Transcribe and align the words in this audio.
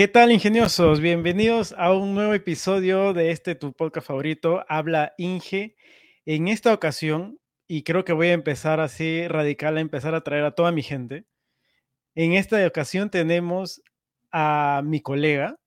¿Qué 0.00 0.08
tal, 0.08 0.32
ingeniosos? 0.32 0.98
Bienvenidos 0.98 1.74
a 1.76 1.92
un 1.92 2.14
nuevo 2.14 2.32
episodio 2.32 3.12
de 3.12 3.32
este 3.32 3.54
tu 3.54 3.74
podcast 3.74 4.06
favorito, 4.06 4.64
Habla 4.66 5.12
Inge. 5.18 5.76
En 6.24 6.48
esta 6.48 6.72
ocasión, 6.72 7.38
y 7.68 7.82
creo 7.82 8.02
que 8.02 8.14
voy 8.14 8.28
a 8.28 8.32
empezar 8.32 8.80
así 8.80 9.28
radical, 9.28 9.76
a 9.76 9.82
empezar 9.82 10.14
a 10.14 10.22
traer 10.22 10.44
a 10.44 10.54
toda 10.54 10.72
mi 10.72 10.82
gente. 10.82 11.26
En 12.14 12.32
esta 12.32 12.66
ocasión 12.66 13.10
tenemos 13.10 13.82
a 14.32 14.80
mi 14.86 15.02
colega, 15.02 15.58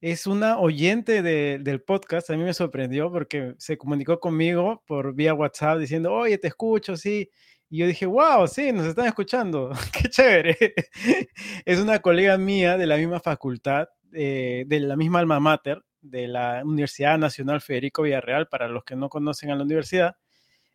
es 0.00 0.26
una 0.26 0.58
oyente 0.58 1.22
del 1.22 1.82
podcast, 1.82 2.30
a 2.30 2.38
mí 2.38 2.42
me 2.42 2.54
sorprendió 2.54 3.12
porque 3.12 3.54
se 3.58 3.76
comunicó 3.76 4.18
conmigo 4.18 4.82
por 4.86 5.14
vía 5.14 5.34
WhatsApp 5.34 5.78
diciendo, 5.78 6.10
oye, 6.10 6.38
te 6.38 6.48
escucho, 6.48 6.96
sí. 6.96 7.28
Y 7.74 7.78
yo 7.78 7.88
dije, 7.88 8.06
wow, 8.06 8.46
sí, 8.46 8.70
nos 8.70 8.86
están 8.86 9.06
escuchando, 9.06 9.72
qué 9.92 10.08
chévere. 10.08 10.56
es 11.64 11.80
una 11.80 11.98
colega 11.98 12.38
mía 12.38 12.76
de 12.76 12.86
la 12.86 12.96
misma 12.96 13.18
facultad, 13.18 13.88
eh, 14.12 14.62
de 14.68 14.78
la 14.78 14.94
misma 14.94 15.18
alma 15.18 15.40
mater, 15.40 15.82
de 16.00 16.28
la 16.28 16.62
Universidad 16.64 17.18
Nacional 17.18 17.60
Federico 17.60 18.02
Villarreal, 18.02 18.46
para 18.46 18.68
los 18.68 18.84
que 18.84 18.94
no 18.94 19.08
conocen 19.08 19.50
a 19.50 19.56
la 19.56 19.64
universidad, 19.64 20.14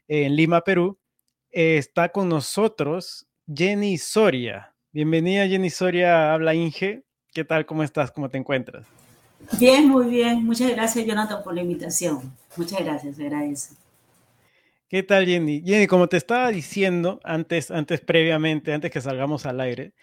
en 0.09 0.35
Lima, 0.35 0.59
Perú. 0.65 0.99
está 1.51 2.09
con 2.09 2.27
nosotros 2.27 3.25
Jenny 3.47 3.97
Soria. 3.97 4.75
Bienvenida, 4.91 5.47
Jenny 5.47 5.69
Soria, 5.69 6.33
habla 6.33 6.53
Inge. 6.53 7.05
¿Qué 7.31 7.45
tal? 7.45 7.65
¿Cómo 7.65 7.83
estás? 7.83 8.11
¿Cómo 8.11 8.27
te 8.27 8.37
encuentras? 8.37 8.85
Bien, 9.57 9.87
muy 9.87 10.09
bien. 10.09 10.45
Muchas 10.45 10.69
gracias, 10.71 11.05
Jonathan, 11.05 11.43
por 11.45 11.55
la 11.55 11.61
invitación. 11.61 12.33
Muchas 12.57 12.83
gracias, 12.83 13.17
agradezco. 13.21 13.88
¿Qué 14.89 15.03
tal, 15.03 15.27
Jenny? 15.27 15.61
Jenny, 15.63 15.85
como 15.85 16.09
te 16.09 16.17
estaba 16.17 16.49
diciendo 16.49 17.19
antes, 17.23 17.69
antes 17.69 18.01
previamente, 18.01 18.73
antes 18.73 18.89
que 18.89 19.01
salgamos 19.01 19.45
al 19.45 19.61
aire, 19.61 19.93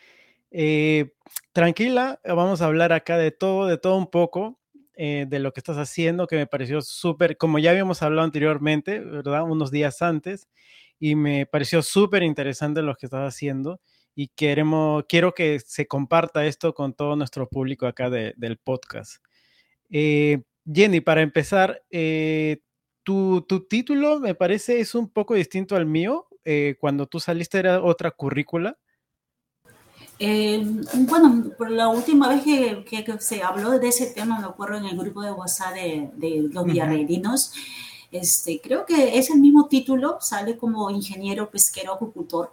eh, 0.53 1.13
tranquila, 1.53 2.21
vamos 2.25 2.63
a 2.63 2.67
hablar 2.67 2.93
acá 2.93 3.19
de 3.19 3.33
todo, 3.33 3.67
de 3.67 3.79
todo 3.79 3.97
un 3.97 4.09
poco, 4.09 4.61
eh, 4.95 5.27
de 5.29 5.41
lo 5.41 5.53
que 5.53 5.59
estás 5.59 5.77
haciendo, 5.77 6.29
que 6.29 6.37
me 6.37 6.47
pareció 6.47 6.83
súper, 6.83 7.37
como 7.37 7.59
ya 7.59 7.73
habíamos 7.73 8.01
hablado 8.03 8.25
anteriormente, 8.25 9.01
¿verdad? 9.01 9.43
Unos 9.43 9.73
días 9.73 10.03
antes, 10.03 10.49
y 11.01 11.17
me 11.17 11.47
pareció 11.47 11.83
súper 11.83 12.23
interesante 12.23 12.81
lo 12.81 12.95
que 12.95 13.07
estás 13.07 13.35
haciendo 13.35 13.81
y 14.15 14.29
queremos, 14.29 15.05
quiero 15.09 15.35
que 15.35 15.59
se 15.59 15.89
comparta 15.89 16.47
esto 16.47 16.75
con 16.75 16.95
todo 16.95 17.17
nuestro 17.17 17.49
público 17.49 17.89
acá 17.89 18.09
del 18.09 18.59
podcast. 18.59 19.17
Eh, 19.91 20.43
Jenny, 20.73 21.01
para 21.01 21.23
empezar, 21.23 21.83
eh, 21.91 22.59
tu, 23.07 23.67
título 23.69 24.19
me 24.19 24.35
parece 24.35 24.81
es 24.81 24.95
un 24.97 25.09
poco 25.09 25.35
distinto 25.35 25.77
al 25.77 25.87
mío. 25.87 26.27
Eh, 26.45 26.77
cuando 26.81 27.07
tú 27.07 27.21
saliste 27.21 27.59
era 27.59 27.83
otra 27.83 28.11
currícula. 28.11 28.77
bueno, 30.19 31.51
por 31.57 31.71
la 31.71 31.89
última 31.89 32.29
vez 32.29 32.43
que, 32.43 33.19
se 33.21 33.43
habló 33.43 33.79
de 33.79 33.89
ese 33.89 34.07
tema, 34.07 34.41
me 34.41 34.47
acuerdo 34.47 34.79
en 34.79 34.87
el 34.87 34.97
grupo 34.97 35.23
de 35.23 35.33
WhatsApp 35.33 35.75
de, 35.75 36.49
los 36.51 36.65
villarrealinos, 36.65 37.53
este, 38.11 38.61
creo 38.61 38.87
que 38.87 39.19
es 39.19 39.31
el 39.31 39.41
mismo 39.41 39.67
título, 39.67 40.19
sale 40.21 40.57
como 40.57 40.91
ingeniero 40.91 41.51
pesquero 41.51 41.95
acuicultor. 41.95 42.53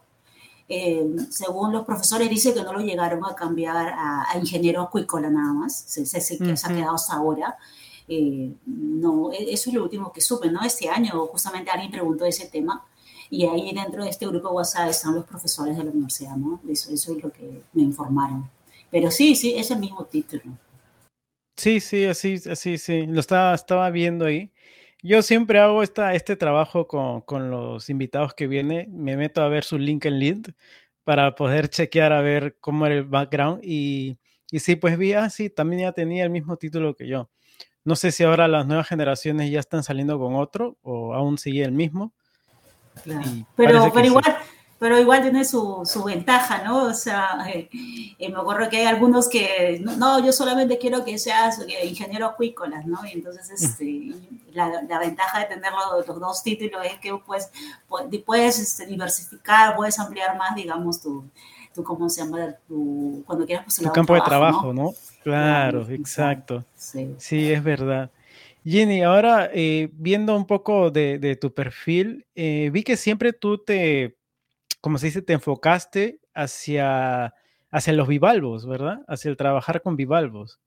según 1.29 1.71
los 1.71 1.85
profesores, 1.85 2.29
dice 2.29 2.53
que 2.53 2.63
no 2.63 2.73
lo 2.73 2.79
llegaron 2.79 3.23
a 3.25 3.35
cambiar 3.35 3.93
a, 3.95 4.37
ingeniero 4.39 4.81
acuícola 4.83 5.29
nada 5.29 5.53
más, 5.53 5.75
se, 5.75 6.05
se, 6.05 6.21
se, 6.21 6.35
ha 6.35 6.69
quedado 6.69 6.95
hasta 6.95 7.13
ahora. 7.15 7.57
Eh, 8.07 8.53
no, 8.65 9.31
e, 9.31 9.53
eso 9.53 9.69
es 9.69 9.75
lo 9.75 9.83
último 9.83 10.11
que 10.11 10.21
supe, 10.21 10.49
¿no? 10.49 10.63
Este 10.63 10.89
año 10.89 11.27
justamente 11.27 11.71
alguien 11.71 11.91
preguntó 11.91 12.25
ese 12.25 12.47
tema 12.47 12.85
y 13.29 13.45
ahí 13.45 13.73
dentro 13.73 14.03
de 14.03 14.09
este 14.09 14.27
grupo 14.27 14.49
WhatsApp 14.49 14.89
están 14.89 15.15
los 15.15 15.25
profesores 15.25 15.77
de 15.77 15.83
la 15.83 15.91
universidad, 15.91 16.35
¿no? 16.35 16.61
Eso, 16.69 16.91
eso 16.91 17.15
es 17.15 17.23
lo 17.23 17.31
que 17.31 17.63
me 17.73 17.83
informaron. 17.83 18.49
Pero 18.91 19.09
sí, 19.09 19.35
sí, 19.35 19.55
es 19.55 19.71
el 19.71 19.79
mismo 19.79 20.05
título. 20.05 20.43
Sí, 21.57 21.79
sí, 21.79 22.05
así, 22.05 22.35
así, 22.49 22.77
sí, 22.77 23.05
lo 23.07 23.19
estaba, 23.19 23.53
estaba 23.53 23.89
viendo 23.89 24.25
ahí. 24.25 24.51
Yo 25.01 25.21
siempre 25.21 25.59
hago 25.59 25.83
esta, 25.83 26.13
este 26.15 26.35
trabajo 26.35 26.87
con, 26.87 27.21
con 27.21 27.51
los 27.51 27.89
invitados 27.89 28.33
que 28.33 28.47
vienen, 28.47 28.87
me 29.03 29.17
meto 29.17 29.41
a 29.41 29.49
ver 29.49 29.63
su 29.63 29.77
LinkedIn 29.77 30.43
para 31.03 31.35
poder 31.35 31.69
chequear 31.69 32.13
a 32.13 32.21
ver 32.21 32.57
cómo 32.59 32.85
era 32.85 32.95
el 32.95 33.03
background 33.03 33.61
y, 33.63 34.17
y 34.51 34.59
sí, 34.59 34.75
pues 34.75 34.97
vi, 34.97 35.13
ah, 35.13 35.29
sí, 35.29 35.49
también 35.49 35.83
ya 35.83 35.91
tenía 35.91 36.23
el 36.23 36.29
mismo 36.29 36.57
título 36.57 36.95
que 36.95 37.07
yo. 37.07 37.29
No 37.85 37.95
sé 37.95 38.11
si 38.11 38.23
ahora 38.23 38.47
las 38.47 38.65
nuevas 38.65 38.87
generaciones 38.87 39.51
ya 39.51 39.59
están 39.59 39.83
saliendo 39.83 40.17
con 40.19 40.35
otro 40.35 40.77
o 40.83 41.13
aún 41.13 41.37
sigue 41.37 41.63
el 41.63 41.71
mismo. 41.71 42.11
Pero, 43.55 43.91
pero 43.93 44.05
igual, 44.05 44.37
pero 44.83 44.99
igual 44.99 45.21
tiene 45.21 45.45
su, 45.45 45.81
su, 45.85 46.03
ventaja, 46.03 46.61
¿no? 46.63 46.83
O 46.83 46.93
sea, 46.93 47.45
eh, 47.47 47.69
eh, 48.19 48.29
me 48.29 48.37
acuerdo 48.37 48.69
que 48.69 48.77
hay 48.79 48.85
algunos 48.85 49.29
que, 49.29 49.81
no, 49.81 50.19
yo 50.19 50.33
solamente 50.33 50.77
quiero 50.77 51.05
que 51.05 51.17
seas 51.17 51.65
ingeniero 51.85 52.25
acuícolas, 52.25 52.85
¿no? 52.85 52.99
Y 53.05 53.13
entonces, 53.13 53.49
este, 53.49 54.13
la, 54.51 54.83
la, 54.83 54.99
ventaja 54.99 55.39
de 55.39 55.45
tener 55.45 55.71
los, 55.71 56.05
los, 56.05 56.19
dos 56.19 56.43
títulos 56.43 56.85
es 56.85 56.99
que 56.99 57.15
pues, 57.25 57.49
puedes 58.25 58.59
este, 58.59 58.85
diversificar, 58.85 59.75
puedes 59.77 59.97
ampliar 59.99 60.37
más, 60.37 60.53
digamos, 60.53 61.01
tu, 61.01 61.23
tu 61.73 61.81
¿cómo 61.81 62.09
se 62.09 62.21
llama? 62.21 62.53
Tu, 62.67 63.23
cuando 63.25 63.45
quieras 63.45 63.63
postular 63.63 63.91
Tu 63.91 63.95
campo 63.95 64.15
de 64.15 64.21
trabajo, 64.21 64.73
¿no? 64.73 64.91
Claro, 65.23 65.87
exacto. 65.89 66.65
Sí. 66.75 67.51
es 67.51 67.63
verdad. 67.63 68.11
Jenny, 68.65 69.01
ahora 69.03 69.49
eh, 69.53 69.89
viendo 69.93 70.35
un 70.35 70.45
poco 70.45 70.89
de, 70.91 71.37
tu 71.39 71.53
perfil, 71.53 72.25
eh, 72.35 72.69
vi 72.71 72.83
que 72.83 72.95
siempre 72.95 73.33
tú 73.33 73.57
te, 73.57 74.17
como 74.81 74.97
se 74.97 75.07
dice, 75.07 75.21
te 75.21 75.33
enfocaste 75.33 76.19
hacia, 76.33 77.33
hacia 77.71 77.93
los 77.93 78.07
bivalvos, 78.07 78.65
¿verdad? 78.65 79.01
Hacia 79.07 79.29
el 79.29 79.37
trabajar 79.37 79.81
con 79.81 79.95
bivalvos. 79.95 80.59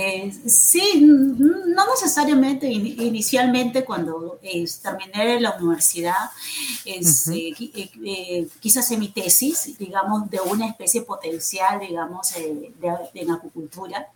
Eh, 0.00 0.30
sí, 0.46 1.00
no 1.00 1.86
necesariamente. 1.90 2.70
Inicialmente, 2.70 3.84
cuando 3.84 4.38
terminé 4.82 5.40
la 5.40 5.56
universidad, 5.56 6.30
este, 6.84 7.52
quise 8.60 8.78
hacer 8.78 8.98
mi 8.98 9.08
tesis, 9.08 9.76
digamos, 9.76 10.30
de 10.30 10.40
una 10.40 10.68
especie 10.68 11.02
potencial, 11.02 11.80
digamos, 11.80 12.32
de, 12.32 12.72
en 13.14 13.30
acuicultura. 13.30 14.06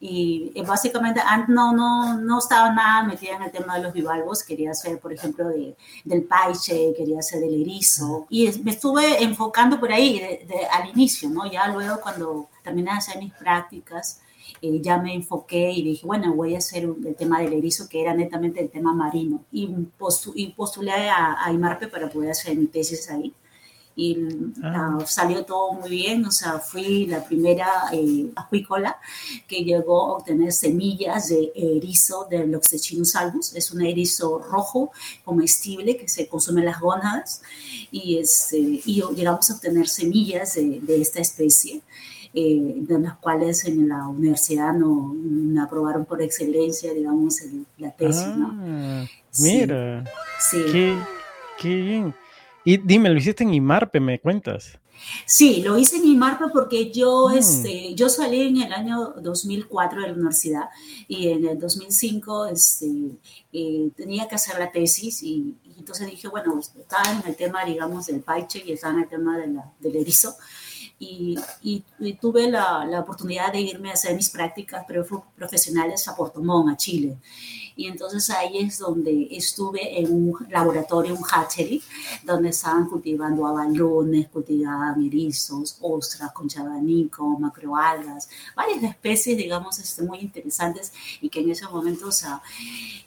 Y 0.00 0.52
básicamente 0.64 1.20
no, 1.48 1.72
no, 1.72 2.14
no 2.18 2.38
estaba 2.38 2.72
nada 2.72 3.02
metida 3.04 3.36
en 3.36 3.42
el 3.42 3.50
tema 3.52 3.76
de 3.76 3.82
los 3.82 3.92
bivalvos. 3.92 4.42
Quería 4.42 4.72
hacer, 4.72 4.98
por 4.98 5.12
ejemplo, 5.12 5.48
de, 5.48 5.76
del 6.04 6.22
paiche, 6.24 6.94
quería 6.96 7.20
hacer 7.20 7.40
del 7.40 7.60
erizo. 7.62 8.26
Y 8.28 8.50
me 8.62 8.72
estuve 8.72 9.22
enfocando 9.22 9.78
por 9.78 9.92
ahí 9.92 10.20
al 10.72 10.88
inicio, 10.90 11.28
¿no? 11.28 11.50
Ya 11.50 11.68
luego, 11.68 12.00
cuando 12.00 12.48
terminé 12.64 12.90
de 12.90 12.98
hacer 12.98 13.18
mis 13.18 13.32
prácticas, 13.34 14.20
eh, 14.60 14.80
ya 14.82 14.98
me 14.98 15.14
enfoqué 15.14 15.70
y 15.70 15.82
dije, 15.82 16.06
bueno, 16.06 16.34
voy 16.34 16.54
a 16.54 16.58
hacer 16.58 16.84
el 16.84 17.14
tema 17.14 17.40
del 17.40 17.52
erizo, 17.52 17.88
que 17.88 18.00
era 18.00 18.14
netamente 18.14 18.60
el 18.60 18.70
tema 18.70 18.92
marino. 18.92 19.44
Y, 19.52 19.70
y 20.34 20.46
postulé 20.48 20.92
a, 20.92 21.44
a, 21.44 21.52
IMARPE 21.52 21.88
para 21.88 22.08
poder 22.10 22.30
hacer 22.30 22.56
mi 22.56 22.66
tesis 22.66 23.10
ahí. 23.10 23.32
Y 23.94 24.16
ah. 24.62 24.98
Ah, 25.00 25.06
salió 25.06 25.44
todo 25.44 25.72
muy 25.72 25.90
bien, 25.90 26.24
o 26.24 26.30
sea, 26.30 26.60
fui 26.60 27.06
la 27.06 27.24
primera 27.24 27.66
eh, 27.92 28.30
acuícola 28.36 28.96
que 29.48 29.64
llegó 29.64 30.06
a 30.06 30.16
obtener 30.18 30.52
semillas 30.52 31.30
de 31.30 31.50
erizo 31.54 32.26
del 32.30 32.54
Oxechinus 32.54 33.16
albus. 33.16 33.54
Es 33.54 33.72
un 33.72 33.82
erizo 33.82 34.38
rojo 34.38 34.92
comestible 35.24 35.96
que 35.96 36.08
se 36.08 36.28
consume 36.28 36.60
en 36.60 36.66
las 36.66 36.80
gónadas 36.80 37.42
y, 37.90 38.18
este, 38.18 38.58
y 38.58 39.02
llegamos 39.16 39.50
a 39.50 39.54
obtener 39.54 39.88
semillas 39.88 40.54
de, 40.54 40.78
de 40.80 41.00
esta 41.00 41.20
especie 41.20 41.82
eh, 42.34 42.74
de 42.76 42.98
las 42.98 43.16
cuales 43.16 43.64
en 43.64 43.88
la 43.88 44.06
universidad 44.06 44.74
no, 44.74 45.14
me 45.14 45.60
aprobaron 45.60 46.04
por 46.04 46.20
excelencia, 46.20 46.92
digamos, 46.92 47.36
la 47.78 47.90
tesis. 47.92 48.22
Ah, 48.22 49.06
mira, 49.40 50.04
sí. 50.38 50.62
Qué, 51.58 51.74
bien. 51.74 52.14
Y 52.64 52.76
dime, 52.76 53.08
¿lo 53.08 53.16
hiciste 53.16 53.44
en 53.44 53.54
IMARPE, 53.54 53.98
me 53.98 54.20
cuentas? 54.20 54.78
Sí, 55.24 55.62
lo 55.62 55.78
hice 55.78 55.96
en 55.96 56.06
IMARPE 56.06 56.46
porque 56.52 56.90
yo, 56.90 57.28
mm. 57.28 57.38
este, 57.38 57.94
yo 57.94 58.08
salí 58.08 58.42
en 58.42 58.62
el 58.62 58.72
año 58.72 59.14
2004 59.22 60.02
de 60.02 60.06
la 60.08 60.12
universidad 60.12 60.64
y 61.06 61.28
en 61.28 61.46
el 61.46 61.58
2005 61.58 62.46
este, 62.46 62.86
eh, 63.52 63.90
tenía 63.96 64.28
que 64.28 64.34
hacer 64.34 64.58
la 64.58 64.70
tesis 64.70 65.22
y, 65.22 65.56
entonces 65.78 66.10
dije, 66.10 66.28
bueno, 66.28 66.58
estaba 66.58 67.10
en 67.10 67.26
el 67.26 67.36
tema, 67.36 67.64
digamos, 67.64 68.06
del 68.06 68.20
paiche 68.20 68.62
y 68.66 68.72
estaba 68.72 68.94
en 68.94 69.00
el 69.00 69.08
tema 69.08 69.38
de 69.38 69.46
la, 69.46 69.72
del 69.78 69.96
erizo 69.96 70.36
y, 70.98 71.38
y, 71.62 72.12
tuve 72.14 72.50
la, 72.50 72.84
la, 72.84 73.00
oportunidad 73.00 73.52
de 73.52 73.60
irme 73.60 73.90
a 73.90 73.92
hacer 73.92 74.16
mis 74.16 74.30
prácticas 74.30 74.84
profesionales 75.36 76.08
a 76.08 76.16
Puerto 76.16 76.42
Montt, 76.42 76.72
a 76.72 76.76
Chile. 76.76 77.18
Y 77.76 77.86
entonces 77.86 78.28
ahí 78.30 78.58
es 78.58 78.78
donde 78.78 79.28
estuve 79.30 80.00
en 80.00 80.12
un 80.12 80.34
laboratorio, 80.50 81.14
un 81.14 81.22
hatchery, 81.22 81.80
donde 82.24 82.48
estaban 82.48 82.86
cultivando 82.86 83.46
abalones, 83.46 84.26
cultivaban 84.26 85.00
erizos, 85.06 85.78
ostras, 85.80 86.32
concha 86.32 86.62
abanico, 86.62 87.38
macroalgas, 87.38 88.28
varias 88.56 88.82
especies, 88.82 89.36
digamos, 89.36 89.78
este, 89.78 90.02
muy 90.02 90.18
interesantes 90.18 90.92
y 91.20 91.28
que 91.28 91.38
en 91.38 91.52
ese 91.52 91.68
momento 91.68 92.08
o 92.08 92.12
sea, 92.12 92.42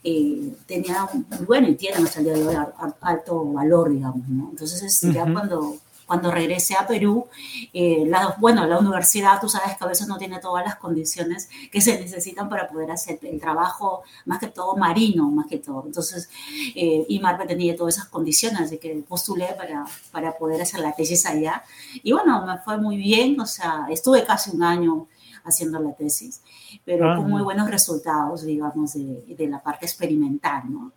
eh, 0.05 0.53
tenían, 0.65 1.05
bueno, 1.45 1.67
y 1.67 1.75
tienen 1.75 2.05
hasta 2.05 2.19
el 2.19 2.25
día 2.27 2.33
de 2.35 2.47
hoy 2.47 2.55
alto 3.01 3.43
valor, 3.51 3.91
digamos, 3.91 4.25
¿no? 4.29 4.51
Entonces, 4.51 5.01
ya 5.01 5.29
cuando 5.33 5.80
cuando 6.11 6.29
regresé 6.29 6.75
a 6.75 6.85
Perú, 6.85 7.29
eh, 7.71 8.03
la, 8.05 8.35
bueno, 8.37 8.67
la 8.67 8.79
universidad, 8.79 9.39
tú 9.39 9.47
sabes 9.47 9.77
que 9.77 9.83
a 9.85 9.87
veces 9.87 10.09
no 10.09 10.17
tiene 10.17 10.39
todas 10.39 10.65
las 10.65 10.75
condiciones 10.75 11.49
que 11.71 11.79
se 11.79 11.97
necesitan 11.97 12.49
para 12.49 12.67
poder 12.67 12.91
hacer 12.91 13.17
el 13.21 13.39
trabajo, 13.39 14.03
más 14.25 14.39
que 14.39 14.47
todo 14.47 14.75
marino, 14.75 15.31
más 15.31 15.47
que 15.47 15.59
todo. 15.59 15.85
Entonces, 15.85 16.29
eh, 16.75 17.05
IMARPE 17.07 17.45
tenía 17.45 17.77
todas 17.77 17.95
esas 17.95 18.09
condiciones, 18.09 18.59
así 18.59 18.77
que 18.77 18.93
postulé 19.07 19.55
para, 19.57 19.85
para 20.11 20.37
poder 20.37 20.61
hacer 20.61 20.81
la 20.81 20.93
tesis 20.93 21.25
allá. 21.25 21.63
Y 22.03 22.11
bueno, 22.11 22.45
me 22.45 22.57
fue 22.57 22.77
muy 22.77 22.97
bien, 22.97 23.39
o 23.39 23.45
sea, 23.45 23.85
estuve 23.89 24.25
casi 24.25 24.51
un 24.53 24.63
año 24.63 25.07
haciendo 25.45 25.79
la 25.79 25.93
tesis, 25.93 26.41
pero 26.83 27.15
con 27.15 27.29
muy 27.29 27.41
buenos 27.41 27.69
resultados, 27.69 28.43
digamos, 28.43 28.95
de, 28.95 29.33
de 29.33 29.47
la 29.47 29.63
parte 29.63 29.85
experimental, 29.85 30.63
¿no? 30.69 30.91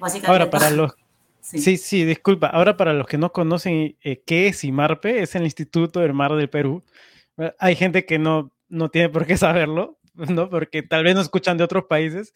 Básicamente, 0.00 0.26
Ahora, 0.28 0.50
para 0.50 0.70
los 0.70 0.94
Sí. 1.40 1.76
sí, 1.76 2.04
disculpa. 2.04 2.48
Ahora, 2.48 2.76
para 2.76 2.92
los 2.92 3.06
que 3.06 3.18
no 3.18 3.32
conocen 3.32 3.96
eh, 4.02 4.22
qué 4.26 4.48
es 4.48 4.64
IMARPE, 4.64 5.22
es 5.22 5.34
el 5.34 5.44
Instituto 5.44 6.00
del 6.00 6.12
Mar 6.12 6.34
del 6.34 6.50
Perú. 6.50 6.84
Hay 7.58 7.76
gente 7.76 8.04
que 8.04 8.18
no, 8.18 8.52
no 8.68 8.90
tiene 8.90 9.08
por 9.08 9.24
qué 9.26 9.36
saberlo, 9.36 9.98
¿no? 10.14 10.50
Porque 10.50 10.82
tal 10.82 11.04
vez 11.04 11.14
no 11.14 11.20
escuchan 11.20 11.56
de 11.56 11.64
otros 11.64 11.84
países. 11.84 12.34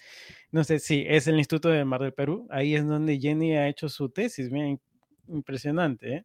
No 0.50 0.64
sé, 0.64 0.78
sí, 0.78 1.04
es 1.06 1.26
el 1.26 1.38
Instituto 1.38 1.68
del 1.68 1.84
Mar 1.84 2.00
del 2.00 2.14
Perú. 2.14 2.46
Ahí 2.50 2.74
es 2.74 2.86
donde 2.86 3.18
Jenny 3.18 3.56
ha 3.56 3.68
hecho 3.68 3.88
su 3.88 4.08
tesis. 4.08 4.50
Bien, 4.50 4.80
impresionante, 5.28 6.14
¿eh? 6.14 6.24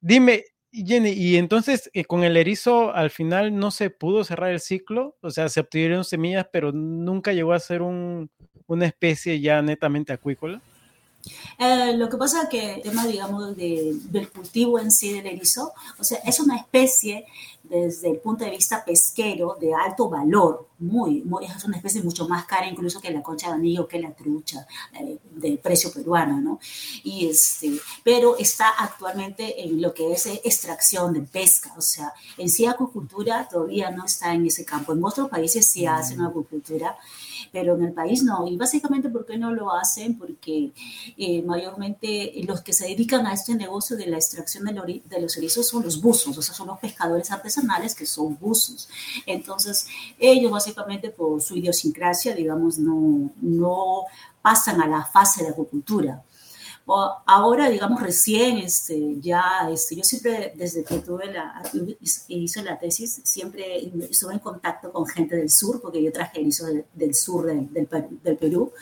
Dime, 0.00 0.44
Jenny, 0.70 1.10
y 1.10 1.36
entonces 1.36 1.90
eh, 1.94 2.04
con 2.04 2.24
el 2.24 2.36
erizo 2.36 2.92
al 2.94 3.10
final 3.10 3.56
no 3.56 3.70
se 3.70 3.90
pudo 3.90 4.24
cerrar 4.24 4.50
el 4.50 4.60
ciclo, 4.60 5.16
o 5.20 5.30
sea, 5.30 5.48
se 5.48 5.60
obtuvieron 5.60 6.04
semillas, 6.04 6.46
pero 6.52 6.72
nunca 6.72 7.32
llegó 7.32 7.52
a 7.52 7.60
ser 7.60 7.80
un, 7.80 8.30
una 8.66 8.86
especie 8.86 9.40
ya 9.40 9.62
netamente 9.62 10.12
acuícola. 10.12 10.60
Eh, 11.58 11.94
lo 11.96 12.08
que 12.08 12.16
pasa 12.16 12.42
es 12.42 12.48
que 12.48 12.74
el 12.74 12.82
tema, 12.82 13.06
digamos, 13.06 13.56
del 13.56 14.30
cultivo 14.34 14.78
en 14.78 14.90
sí 14.90 15.12
del 15.12 15.26
erizo, 15.26 15.72
o 15.98 16.04
sea, 16.04 16.18
es 16.18 16.40
una 16.40 16.56
especie 16.56 17.26
desde 17.64 18.10
el 18.10 18.18
punto 18.18 18.44
de 18.44 18.50
vista 18.50 18.84
pesquero 18.84 19.56
de 19.58 19.74
alto 19.74 20.08
valor, 20.08 20.68
muy, 20.78 21.22
muy, 21.22 21.46
es 21.46 21.64
una 21.64 21.78
especie 21.78 22.02
mucho 22.02 22.28
más 22.28 22.44
cara 22.44 22.68
incluso 22.68 23.00
que 23.00 23.10
la 23.10 23.22
concha 23.22 23.48
de 23.48 23.54
anillo, 23.54 23.88
que 23.88 23.98
la 23.98 24.12
trucha, 24.12 24.66
eh, 25.00 25.18
de 25.30 25.56
precio 25.56 25.90
peruano, 25.90 26.40
¿no? 26.40 26.60
Y 27.02 27.26
este, 27.26 27.72
pero 28.02 28.36
está 28.36 28.68
actualmente 28.68 29.64
en 29.64 29.80
lo 29.80 29.94
que 29.94 30.12
es 30.12 30.26
extracción 30.26 31.14
de 31.14 31.22
pesca, 31.22 31.72
o 31.76 31.80
sea, 31.80 32.12
en 32.36 32.48
sí 32.50 32.66
acuicultura 32.66 33.48
todavía 33.50 33.90
no 33.90 34.04
está 34.04 34.34
en 34.34 34.46
ese 34.46 34.64
campo. 34.64 34.92
En 34.92 35.02
otros 35.02 35.28
países 35.30 35.66
sí 35.66 35.86
hacen 35.86 36.18
mm. 36.18 36.26
Pero 37.54 37.76
en 37.76 37.84
el 37.84 37.92
país 37.92 38.24
no. 38.24 38.48
Y 38.48 38.56
básicamente, 38.56 39.08
¿por 39.08 39.24
qué 39.24 39.38
no 39.38 39.52
lo 39.52 39.72
hacen? 39.72 40.18
Porque 40.18 40.72
eh, 41.16 41.40
mayormente 41.42 42.32
los 42.48 42.62
que 42.62 42.72
se 42.72 42.88
dedican 42.88 43.28
a 43.28 43.32
este 43.32 43.54
negocio 43.54 43.96
de 43.96 44.06
la 44.06 44.16
extracción 44.16 44.64
de, 44.64 45.20
los 45.20 45.36
erizos 45.36 45.68
son 45.68 45.84
los 45.84 46.02
buzos, 46.02 46.36
o 46.36 46.42
sea, 46.42 46.52
son 46.52 46.66
los 46.66 46.80
pescadores 46.80 47.30
artesanales 47.30 47.94
que 47.94 48.06
son 48.06 48.36
buzos. 48.40 48.88
Entonces, 49.24 49.86
ellos 50.18 50.50
básicamente 50.50 51.10
por 51.10 51.40
su 51.40 51.56
idiosincrasia, 51.56 52.34
digamos, 52.34 52.76
no, 52.76 53.30
no 53.40 54.02
pasan 54.42 54.82
a 54.82 54.88
la 54.88 55.04
fase 55.04 55.44
de 55.44 55.50
acuicultura 55.50 56.24
ahora, 56.86 57.70
digamos, 57.70 58.02
recién, 58.02 58.58
este, 58.58 59.16
ya, 59.20 59.68
este, 59.72 59.96
yo 59.96 60.04
siempre, 60.04 60.52
desde 60.54 60.84
que 60.84 60.98
tuve 60.98 61.32
la, 61.32 61.62
hice 62.28 62.62
la 62.62 62.78
tesis, 62.78 63.22
siempre 63.24 63.90
estuve 64.10 64.34
en 64.34 64.38
contacto 64.38 64.92
con 64.92 65.06
gente 65.06 65.36
del 65.36 65.48
sur, 65.48 65.80
porque 65.80 66.02
yo 66.02 66.12
traje 66.12 66.40
el 66.40 66.50
del, 66.50 66.84
del 66.92 67.14
sur 67.14 67.46
del, 67.46 67.72
del, 67.72 68.36
Perú, 68.36 68.72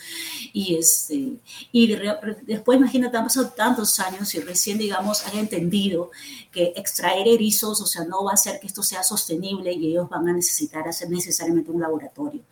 y, 0.53 0.75
este, 0.75 1.37
y 1.71 1.97
después, 2.43 2.79
imagínate, 2.79 3.17
han 3.17 3.25
pasado 3.25 3.51
tantos 3.51 4.01
años 4.01 4.35
y 4.35 4.41
recién, 4.41 4.79
digamos, 4.79 5.25
han 5.27 5.39
entendido 5.39 6.11
que 6.51 6.73
extraer 6.75 7.29
erizos, 7.29 7.81
o 7.81 7.87
sea, 7.87 8.05
no 8.05 8.25
va 8.25 8.33
a 8.33 8.35
hacer 8.35 8.59
que 8.59 8.67
esto 8.67 8.83
sea 8.83 9.05
sostenible 9.05 9.73
y 9.73 9.87
ellos 9.87 10.09
van 10.09 10.29
a 10.29 10.33
necesitar 10.33 10.89
hacer 10.89 11.09
necesariamente 11.09 11.71
un 11.71 11.81
laboratorio. 11.81 12.43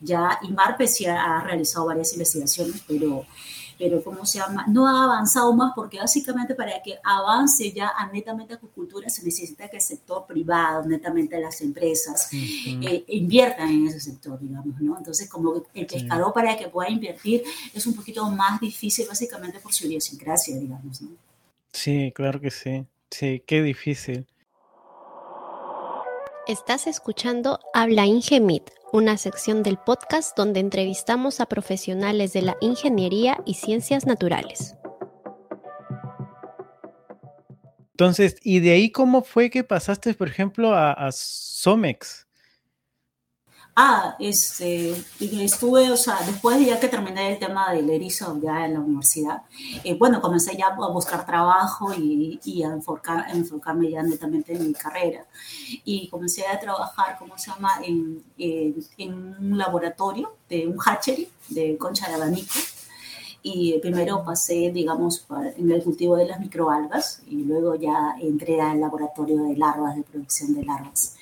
Ya 0.00 0.38
IMARPE 0.42 0.88
sí 0.88 1.04
ha 1.06 1.40
realizado 1.42 1.86
varias 1.86 2.12
investigaciones, 2.14 2.82
pero 2.88 3.26
pero 3.78 4.02
¿cómo 4.02 4.24
se 4.24 4.38
llama? 4.38 4.64
No 4.68 4.86
ha 4.86 5.04
avanzado 5.04 5.52
más 5.52 5.72
porque 5.74 5.98
básicamente 5.98 6.54
para 6.54 6.82
que 6.82 6.98
avance 7.02 7.72
ya 7.72 7.92
a 7.96 8.10
netamente 8.10 8.54
acuicultura 8.54 9.08
se 9.08 9.24
necesita 9.24 9.68
que 9.68 9.76
el 9.76 9.82
sector 9.82 10.26
privado, 10.26 10.84
netamente 10.84 11.38
las 11.40 11.60
empresas, 11.60 12.28
eh, 12.32 13.04
inviertan 13.08 13.68
en 13.70 13.86
ese 13.88 14.00
sector, 14.00 14.38
digamos, 14.40 14.80
¿no? 14.80 14.96
Entonces, 14.96 15.28
como 15.28 15.54
el 15.74 15.86
pescador 15.86 16.32
para 16.32 16.56
que 16.56 16.68
pueda 16.68 16.90
invertir 16.90 17.42
es 17.72 17.86
un 17.86 17.94
poquito 17.94 18.28
más 18.30 18.60
difícil 18.60 19.06
básicamente 19.08 19.58
por 19.60 19.72
su 19.72 19.86
idiosincrasia, 19.86 20.56
digamos, 20.56 21.02
¿no? 21.02 21.10
Sí, 21.72 22.12
claro 22.14 22.40
que 22.40 22.50
sí. 22.50 22.86
Sí, 23.10 23.42
qué 23.46 23.62
difícil. 23.62 24.26
Estás 26.46 26.86
escuchando 26.86 27.58
Habla 27.72 28.06
Ingemit, 28.06 28.70
una 28.94 29.16
sección 29.16 29.64
del 29.64 29.76
podcast 29.76 30.36
donde 30.36 30.60
entrevistamos 30.60 31.40
a 31.40 31.46
profesionales 31.46 32.32
de 32.32 32.42
la 32.42 32.56
ingeniería 32.60 33.42
y 33.44 33.54
ciencias 33.54 34.06
naturales. 34.06 34.76
Entonces, 37.90 38.36
¿y 38.40 38.60
de 38.60 38.70
ahí 38.70 38.92
cómo 38.92 39.22
fue 39.22 39.50
que 39.50 39.64
pasaste, 39.64 40.14
por 40.14 40.28
ejemplo, 40.28 40.76
a, 40.76 41.10
Somex? 41.10 42.23
Ah, 43.76 44.14
este, 44.20 44.94
estuve, 45.18 45.90
o 45.90 45.96
sea, 45.96 46.20
después 46.24 46.58
de 46.58 46.66
ya 46.66 46.78
que 46.78 46.86
terminé 46.86 47.32
el 47.32 47.40
tema 47.40 47.72
del 47.72 47.90
erizo 47.90 48.40
ya 48.40 48.66
en 48.66 48.74
la 48.74 48.80
universidad, 48.80 49.42
eh, 49.82 49.94
bueno, 49.94 50.20
comencé 50.20 50.56
ya 50.56 50.68
a 50.68 50.88
buscar 50.90 51.26
trabajo 51.26 51.92
y, 51.92 52.38
y 52.44 52.62
a, 52.62 52.68
enfocar, 52.68 53.26
enfocarme 53.34 53.90
ya 53.90 54.00
netamente 54.04 54.52
en 54.52 54.68
mi 54.68 54.74
carrera. 54.74 55.26
Y 55.84 56.08
comencé 56.08 56.46
a 56.46 56.60
trabajar, 56.60 57.16
¿cómo 57.18 57.36
se 57.36 57.50
llama?, 57.50 57.80
en, 57.84 58.22
en, 58.38 59.36
un 59.40 59.58
laboratorio 59.58 60.36
de 60.48 60.68
un 60.68 60.78
hatchery 60.78 61.28
de 61.48 61.76
concha 61.76 62.08
de 62.08 62.14
abanico. 62.14 62.54
Y 63.42 63.78
primero 63.80 64.24
pasé, 64.24 64.70
digamos, 64.72 65.26
en 65.56 65.72
el 65.72 65.82
cultivo 65.82 66.16
de 66.16 66.26
las 66.26 66.38
microalgas 66.38 67.22
y 67.26 67.42
luego 67.42 67.74
ya 67.74 68.14
entré 68.20 68.60
al 68.60 68.80
laboratorio 68.80 69.42
de 69.42 69.56
larvas, 69.56 69.96
de 69.96 70.02
producción 70.04 70.54
de 70.54 70.64
larvas. 70.64 71.16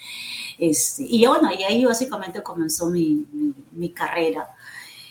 Este, 0.58 1.04
y 1.08 1.26
bueno, 1.26 1.50
y 1.52 1.62
ahí 1.62 1.84
básicamente 1.84 2.42
comenzó 2.42 2.86
mi, 2.86 3.26
mi, 3.72 3.90
carrera. 3.90 4.48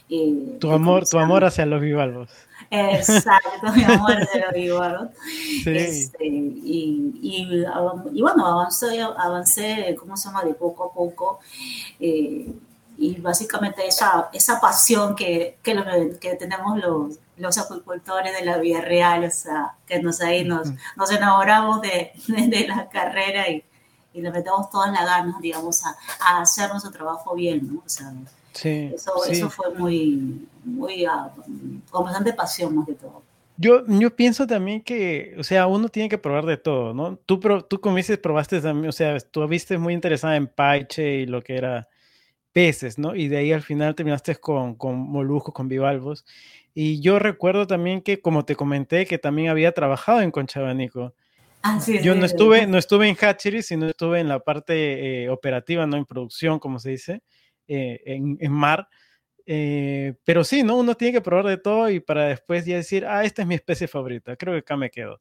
Eh, 0.09 0.57
tu 0.59 0.71
amor, 0.71 1.07
tu 1.07 1.17
amor 1.17 1.45
hacia 1.45 1.65
los 1.65 1.81
bivalvos. 1.81 2.29
Exacto, 2.69 3.73
mi 3.75 3.83
amor 3.83 4.13
hacia 4.13 4.41
los 4.45 4.53
bivalvos. 4.53 5.09
Sí. 5.63 5.69
Este, 5.75 6.25
y, 6.25 7.19
y, 7.21 7.65
y, 8.13 8.21
bueno, 8.21 8.45
avancé, 8.45 9.01
avancé, 9.01 9.95
¿cómo 9.99 10.15
se 10.15 10.27
llama? 10.29 10.43
De 10.43 10.53
poco 10.53 10.85
a 10.85 10.93
poco. 10.93 11.39
Eh, 11.99 12.51
y 12.97 13.19
básicamente 13.19 13.87
esa, 13.87 14.29
esa 14.31 14.59
pasión 14.61 15.15
que, 15.15 15.57
que, 15.63 16.17
que 16.21 16.35
tenemos 16.35 16.77
los, 16.77 17.17
los 17.37 17.57
acuicultores 17.57 18.37
de 18.37 18.45
la 18.45 18.57
vida 18.57 18.81
real, 18.81 19.23
o 19.23 19.31
sea, 19.31 19.73
que 19.87 19.99
nos 20.01 20.21
ahí 20.21 20.43
nos, 20.43 20.69
nos 20.95 21.11
enamoramos 21.11 21.81
de, 21.81 22.11
de 22.27 22.67
la 22.67 22.87
carrera 22.89 23.49
y, 23.49 23.63
y 24.13 24.21
le 24.21 24.31
metemos 24.31 24.69
todas 24.69 24.91
las 24.91 25.05
ganas, 25.05 25.39
digamos, 25.41 25.83
a, 25.85 25.95
a, 26.19 26.41
hacer 26.41 26.69
nuestro 26.69 26.91
trabajo 26.91 27.35
bien, 27.35 27.73
¿no? 27.73 27.81
O 27.85 27.89
sea, 27.89 28.13
sí, 28.53 28.91
eso, 28.93 29.25
eso 29.25 29.49
fue 29.49 29.73
muy, 29.73 30.47
muy, 30.63 31.05
uh, 31.07 31.29
con 31.89 32.05
bastante 32.05 32.33
pasión 32.33 32.75
más 32.75 32.85
que 32.85 32.93
todo. 32.93 33.21
Yo, 33.57 33.85
yo 33.87 34.15
pienso 34.15 34.47
también 34.47 34.81
que, 34.81 35.35
o 35.37 35.43
sea, 35.43 35.67
uno 35.67 35.87
tiene 35.89 36.09
que 36.09 36.17
probar 36.17 36.45
de 36.45 36.57
todo, 36.57 36.93
¿no? 36.93 37.17
Tú, 37.25 37.39
tú 37.69 37.79
como 37.79 37.97
dices, 37.97 38.17
probaste 38.17 38.59
también, 38.59 38.89
o 38.89 38.91
sea, 38.91 39.19
tú 39.19 39.47
viste 39.47 39.77
muy 39.77 39.93
interesada 39.93 40.35
en 40.35 40.47
paiche 40.47 41.17
y 41.17 41.25
lo 41.27 41.41
que 41.41 41.57
era 41.57 41.87
peces, 42.53 42.97
¿no? 42.97 43.15
Y 43.15 43.27
de 43.27 43.37
ahí 43.37 43.51
al 43.51 43.61
final 43.61 43.95
terminaste 43.95 44.35
con, 44.35 44.75
con 44.75 44.97
moluscos, 44.97 45.53
con 45.53 45.67
bivalvos. 45.67 46.25
Y 46.73 47.01
yo 47.01 47.19
recuerdo 47.19 47.67
también 47.67 48.01
que, 48.01 48.21
como 48.21 48.45
te 48.45 48.55
comenté, 48.55 49.05
que 49.05 49.17
también 49.17 49.49
había 49.49 49.73
trabajado 49.73 50.21
en 50.21 50.31
Conchabanico. 50.31 51.13
Yo 52.01 52.15
no 52.15 52.25
estuve, 52.25 52.65
no 52.65 52.77
estuve 52.77 53.07
en 53.07 53.15
hatchery, 53.15 53.61
sino 53.61 53.87
estuve 53.87 54.19
en 54.19 54.27
la 54.27 54.39
parte 54.39 55.23
eh, 55.23 55.29
operativa, 55.29 55.85
no 55.85 55.97
en 55.97 56.05
producción, 56.05 56.59
como 56.59 56.79
se 56.79 56.91
dice, 56.91 57.21
eh, 57.67 58.01
en, 58.05 58.51
mar. 58.51 58.87
Eh, 59.45 60.15
pero 60.23 60.43
sí, 60.43 60.63
¿no? 60.63 60.77
Uno 60.77 60.95
tiene 60.95 61.13
que 61.13 61.21
probar 61.21 61.45
de 61.45 61.57
todo 61.57 61.89
y 61.89 61.99
para 61.99 62.25
después 62.25 62.65
ya 62.65 62.77
decir, 62.77 63.05
ah, 63.05 63.23
esta 63.23 63.43
es 63.43 63.47
mi 63.47 63.55
especie 63.55 63.87
favorita. 63.87 64.35
Creo 64.35 64.53
que 64.53 64.59
acá 64.59 64.77
me 64.77 64.89
quedo. 64.89 65.19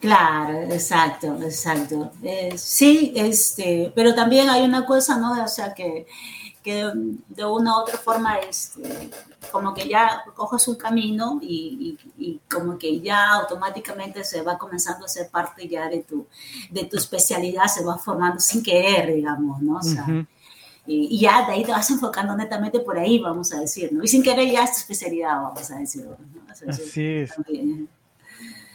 Claro, 0.00 0.62
exacto, 0.72 1.38
exacto. 1.42 2.10
Eh, 2.22 2.56
sí, 2.56 3.12
este, 3.14 3.92
pero 3.94 4.14
también 4.14 4.48
hay 4.48 4.62
una 4.62 4.86
cosa, 4.86 5.18
¿no? 5.18 5.44
O 5.44 5.48
sea, 5.48 5.74
que, 5.74 6.06
que 6.62 6.90
de 7.28 7.44
una 7.44 7.76
u 7.76 7.80
otra 7.80 7.96
forma, 7.96 8.38
este, 8.38 9.10
como 9.50 9.72
que 9.72 9.88
ya 9.88 10.22
coges 10.34 10.68
un 10.68 10.76
camino 10.76 11.38
y, 11.42 11.98
y, 12.18 12.40
como 12.50 12.76
que 12.76 13.00
ya 13.00 13.30
automáticamente 13.34 14.24
se 14.24 14.42
va 14.42 14.58
comenzando 14.58 15.06
a 15.06 15.08
ser 15.08 15.30
parte 15.30 15.66
ya 15.66 15.88
de 15.88 16.02
tu, 16.02 16.26
de 16.70 16.84
tu 16.84 16.96
especialidad, 16.96 17.66
se 17.66 17.84
va 17.84 17.96
formando 17.96 18.40
sin 18.40 18.62
querer, 18.62 19.14
digamos, 19.14 19.62
¿no? 19.62 19.76
O 19.76 19.82
sea, 19.82 20.06
y, 20.86 21.18
ya 21.18 21.46
de 21.46 21.52
ahí 21.52 21.64
te 21.64 21.72
vas 21.72 21.90
enfocando 21.90 22.36
netamente 22.36 22.80
por 22.80 22.98
ahí, 22.98 23.18
vamos 23.18 23.52
a 23.52 23.60
decir, 23.60 23.92
¿no? 23.92 24.04
Y 24.04 24.08
sin 24.08 24.22
querer 24.22 24.50
ya 24.50 24.64
es 24.64 24.72
tu 24.72 24.78
especialidad, 24.78 25.40
vamos 25.40 25.70
a 25.70 25.78
decir. 25.78 26.06
así 26.68 27.02
es. 27.02 27.32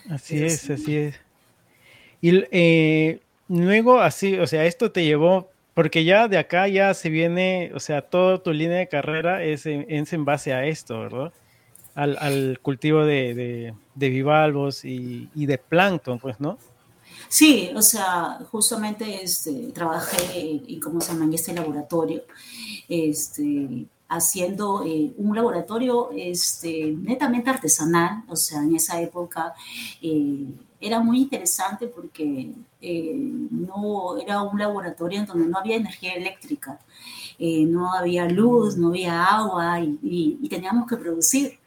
Así 0.10 0.44
es, 0.44 0.70
así 0.70 0.98
es. 0.98 1.16
Y 2.22 2.44
eh, 2.52 3.22
luego 3.48 4.00
así, 4.00 4.38
o 4.40 4.48
sea, 4.48 4.66
esto 4.66 4.92
te 4.92 5.04
llevó, 5.04 5.50
porque 5.76 6.06
ya 6.06 6.30
de 6.30 6.38
acá 6.38 6.70
ya 6.70 6.94
se 6.94 7.10
viene, 7.10 7.72
o 7.76 7.82
sea, 7.82 8.02
toda 8.02 8.42
tu 8.42 8.54
línea 8.54 8.78
de 8.78 8.88
carrera 8.88 9.44
es 9.44 9.66
en, 9.66 10.26
base 10.26 10.54
a 10.54 10.66
esto, 10.66 11.02
¿verdad? 11.02 11.34
Al, 11.94 12.60
cultivo 12.62 13.04
de, 13.04 13.74
bivalvos 13.94 14.86
y, 14.86 15.30
de 15.36 15.58
plancton, 15.58 16.18
pues, 16.18 16.40
¿no? 16.40 16.58
Sí, 17.28 17.72
o 17.76 17.82
sea, 17.82 18.40
justamente 18.52 19.22
este, 19.22 19.52
trabajé 19.74 20.62
en, 20.68 20.80
¿cómo 20.80 21.02
se 21.02 21.12
llama? 21.12 21.26
en 21.26 21.34
este 21.34 21.54
laboratorio, 21.54 22.24
este, 22.88 23.86
haciendo 24.08 24.86
eh, 24.86 25.12
un 25.18 25.36
laboratorio 25.36 26.10
este, 26.16 26.96
netamente 26.98 27.50
artesanal, 27.50 28.24
o 28.30 28.38
sea, 28.38 28.60
en 28.60 28.78
esa 28.78 29.02
época 29.02 29.54
eh, 30.02 30.54
era 30.86 31.00
muy 31.00 31.22
interesante 31.22 31.88
porque 31.88 32.54
eh, 32.82 33.14
no 33.16 34.18
era 34.18 34.42
un 34.42 34.60
laboratorio 34.60 35.20
en 35.20 35.26
donde 35.26 35.48
no 35.48 35.58
había 35.58 35.78
energía 35.78 36.14
eléctrica, 36.14 36.80
no 37.40 37.94
había 37.94 38.30
luz, 38.30 38.78
no 38.78 38.90
había 38.90 39.26
agua 39.26 39.80
y 39.82 40.48
teníamos 40.50 40.88
que 40.88 40.96
producir. 40.96 41.60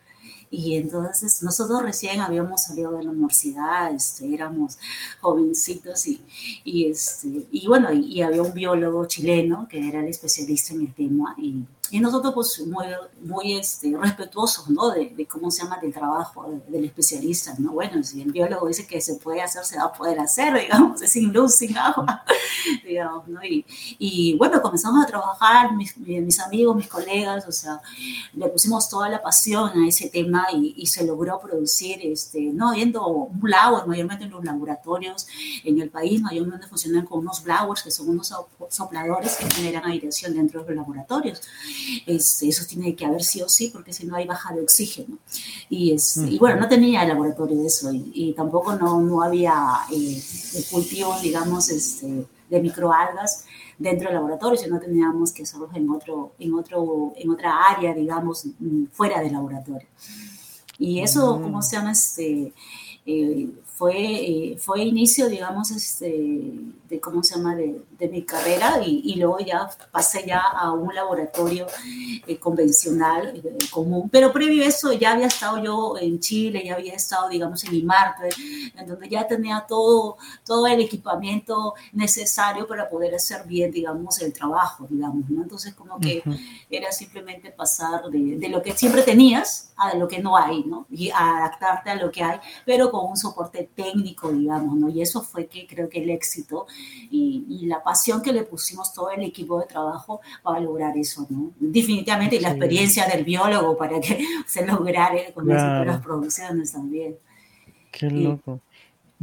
Y 0.50 0.76
entonces 0.76 1.42
nosotros 1.42 1.82
recién 1.82 2.20
habíamos 2.20 2.62
salido 2.62 2.92
de 2.92 3.04
la 3.04 3.10
universidad, 3.10 3.94
este, 3.94 4.32
éramos 4.32 4.78
jovencitos 5.20 6.06
y, 6.06 6.22
y, 6.64 6.86
este, 6.86 7.46
y 7.50 7.66
bueno, 7.66 7.92
y, 7.92 8.22
había 8.22 8.42
un 8.42 8.54
biólogo 8.54 9.04
chileno 9.06 9.68
que 9.68 9.86
era 9.86 10.00
el 10.00 10.06
especialista 10.06 10.72
en 10.72 10.82
el 10.82 10.94
tema 10.94 11.34
y, 11.38 11.64
y 11.90 12.00
nosotros 12.00 12.34
pues 12.34 12.60
muy, 12.66 12.86
muy 13.20 13.54
este, 13.54 13.96
respetuosos, 13.96 14.68
¿no? 14.68 14.90
De, 14.90 15.10
de, 15.10 15.26
cómo 15.26 15.50
se 15.50 15.62
llama 15.62 15.78
del 15.78 15.92
trabajo 15.92 16.60
del 16.68 16.84
especialista, 16.84 17.54
¿no? 17.58 17.72
Bueno, 17.72 18.02
si 18.02 18.20
el 18.22 18.30
biólogo 18.30 18.68
dice 18.68 18.86
que 18.86 19.00
se 19.00 19.14
puede 19.14 19.40
hacer, 19.40 19.64
se 19.64 19.78
va 19.78 19.84
a 19.84 19.92
poder 19.92 20.18
hacer, 20.20 20.52
digamos, 20.60 21.00
sin 21.00 21.32
luz, 21.32 21.56
sin 21.56 21.76
agua, 21.76 22.22
digamos, 22.84 23.26
¿no? 23.28 23.42
Y, 23.42 23.64
y, 23.98 24.36
bueno, 24.36 24.60
comenzamos 24.60 25.04
a 25.04 25.06
trabajar, 25.06 25.74
mis, 25.74 25.96
mis 25.96 26.40
amigos, 26.40 26.76
mis 26.76 26.88
colegas, 26.88 27.46
o 27.48 27.52
sea, 27.52 27.80
le 28.34 28.48
pusimos 28.48 28.88
toda 28.88 29.08
la 29.08 29.22
pasión 29.22 29.70
a 29.82 29.88
ese 29.88 30.08
tema 30.10 30.46
y, 30.52 30.86
se 30.88 31.04
logró 31.04 31.38
producir, 31.38 31.98
este, 32.02 32.40
no 32.40 32.70
habiendo 32.70 33.06
un 33.06 33.38
blower, 33.40 33.86
mayormente 33.86 34.24
en 34.24 34.30
los 34.30 34.42
laboratorios 34.42 35.26
en 35.64 35.80
el 35.80 35.90
país, 35.90 36.20
mayormente 36.22 36.66
funcionan 36.66 37.04
con 37.04 37.20
unos 37.20 37.42
blowers, 37.42 37.82
que 37.82 37.90
son 37.90 38.08
unos 38.08 38.32
sopladores 38.70 39.36
que 39.36 39.50
generan 39.50 39.84
aireación 39.84 40.34
dentro 40.34 40.62
de 40.62 40.74
los 40.74 40.76
laboratorios. 40.76 41.42
Este, 42.06 42.48
eso 42.48 42.64
tiene 42.66 42.94
que 42.94 43.04
haber 43.04 43.22
sí 43.22 43.42
o 43.42 43.48
sí, 43.48 43.68
porque 43.68 43.92
si 43.92 44.06
no 44.06 44.16
hay 44.16 44.26
baja 44.26 44.54
de 44.54 44.62
oxígeno. 44.62 45.18
Y, 45.68 45.92
es, 45.92 46.16
y 46.16 46.38
bueno, 46.38 46.60
no 46.60 46.68
tenía 46.68 47.02
el 47.02 47.08
laboratorio 47.08 47.56
de 47.58 47.66
eso 47.66 47.90
y, 47.92 48.32
tampoco 48.36 48.74
no, 48.76 49.00
no 49.00 49.22
había 49.22 49.54
eh, 49.92 50.22
cultivos, 50.70 51.22
digamos, 51.22 51.68
este, 51.68 52.26
de 52.48 52.60
microalgas 52.60 53.44
dentro 53.78 54.08
del 54.08 54.16
laboratorio, 54.16 54.58
si 54.58 54.68
no 54.68 54.80
teníamos 54.80 55.32
que 55.32 55.44
hacerlos 55.44 55.70
en, 55.74 55.88
otro, 55.90 56.32
en, 56.38 56.54
otro, 56.54 57.12
en 57.16 57.30
otra 57.30 57.68
área, 57.68 57.94
digamos, 57.94 58.46
mm, 58.58 58.86
fuera 58.92 59.20
del 59.20 59.32
laboratorio. 59.32 59.86
Y 60.78 61.00
eso, 61.00 61.40
¿cómo 61.40 61.62
se 61.62 61.76
llama? 61.76 61.92
Este, 61.92 62.52
eh, 63.06 63.48
fue, 63.64 63.94
eh, 63.96 64.58
fue 64.58 64.82
inicio, 64.82 65.28
digamos, 65.28 65.70
este, 65.70 66.52
de, 66.88 67.00
¿cómo 67.00 67.22
se 67.22 67.36
llama?, 67.36 67.54
de, 67.54 67.80
de 67.98 68.08
mi 68.08 68.22
carrera 68.22 68.80
y, 68.84 69.02
y, 69.04 69.16
luego 69.16 69.40
ya 69.40 69.68
pasé 69.90 70.24
ya 70.26 70.38
a 70.40 70.70
un 70.72 70.94
laboratorio 70.94 71.66
eh, 72.26 72.38
convencional, 72.38 73.32
eh, 73.34 73.58
común. 73.70 74.08
Pero 74.08 74.32
previo 74.32 74.62
a 74.62 74.66
eso 74.66 74.92
ya 74.92 75.12
había 75.12 75.26
estado 75.26 75.62
yo 75.62 75.96
en 75.98 76.20
Chile, 76.20 76.62
ya 76.64 76.74
había 76.74 76.94
estado, 76.94 77.28
digamos, 77.28 77.64
en 77.64 77.74
IMARTE, 77.74 78.28
en 78.76 78.86
donde 78.86 79.08
ya 79.08 79.26
tenía 79.26 79.64
todo, 79.68 80.16
todo 80.46 80.66
el 80.68 80.80
equipamiento 80.80 81.74
necesario 81.92 82.68
para 82.68 82.88
poder 82.88 83.14
hacer 83.16 83.44
bien, 83.46 83.72
digamos, 83.72 84.20
el 84.20 84.32
trabajo, 84.32 84.86
digamos, 84.88 85.28
¿no? 85.28 85.42
Entonces 85.42 85.74
como 85.74 85.98
que 85.98 86.22
era 86.70 86.92
simplemente 86.92 87.50
pasar 87.50 88.04
de, 88.10 88.36
de, 88.36 88.48
lo 88.48 88.62
que 88.62 88.72
siempre 88.72 89.02
tenías 89.02 89.72
a 89.76 89.94
lo 89.96 90.06
que 90.06 90.18
no 90.18 90.36
hay, 90.36 90.64
¿no? 90.64 90.86
Y 90.90 91.10
adaptarte 91.10 91.90
a 91.90 91.94
lo 91.96 92.10
que 92.10 92.22
hay, 92.22 92.38
pero 92.64 92.90
con 92.90 93.10
un 93.10 93.16
soporte 93.16 93.68
técnico, 93.74 94.30
digamos, 94.30 94.76
¿no? 94.76 94.88
Y 94.88 95.02
eso 95.02 95.22
fue 95.22 95.46
que 95.46 95.66
creo 95.66 95.88
que 95.88 96.02
el 96.02 96.10
éxito 96.10 96.66
y, 97.10 97.66
la 97.68 97.82
pasión 97.88 98.20
que 98.20 98.34
le 98.34 98.42
pusimos 98.42 98.92
todo 98.92 99.10
el 99.10 99.22
equipo 99.22 99.58
de 99.58 99.66
trabajo 99.66 100.20
para 100.42 100.60
lograr 100.60 100.94
eso, 100.98 101.26
¿no? 101.30 101.52
Definitivamente, 101.58 102.36
y 102.36 102.40
la 102.40 102.50
experiencia 102.50 103.06
del 103.06 103.24
biólogo 103.24 103.78
para 103.78 103.98
que 103.98 104.22
se 104.46 104.66
lograra 104.66 105.32
con 105.32 105.48
las 105.48 106.02
producciones 106.02 106.72
también. 106.72 107.16
Qué 107.90 108.10
loco. 108.10 108.60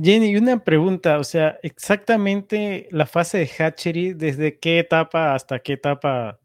Jenny, 0.01 0.31
y 0.31 0.35
una 0.35 0.57
pregunta, 0.57 1.19
o 1.19 1.23
sea, 1.23 1.59
exactamente 1.61 2.87
la 2.89 3.05
fase 3.05 3.37
de 3.37 3.47
hatchery, 3.47 4.13
¿desde 4.13 4.57
qué 4.57 4.79
etapa 4.79 5.35
hasta 5.35 5.59
qué 5.59 5.73
etapa 5.73 6.39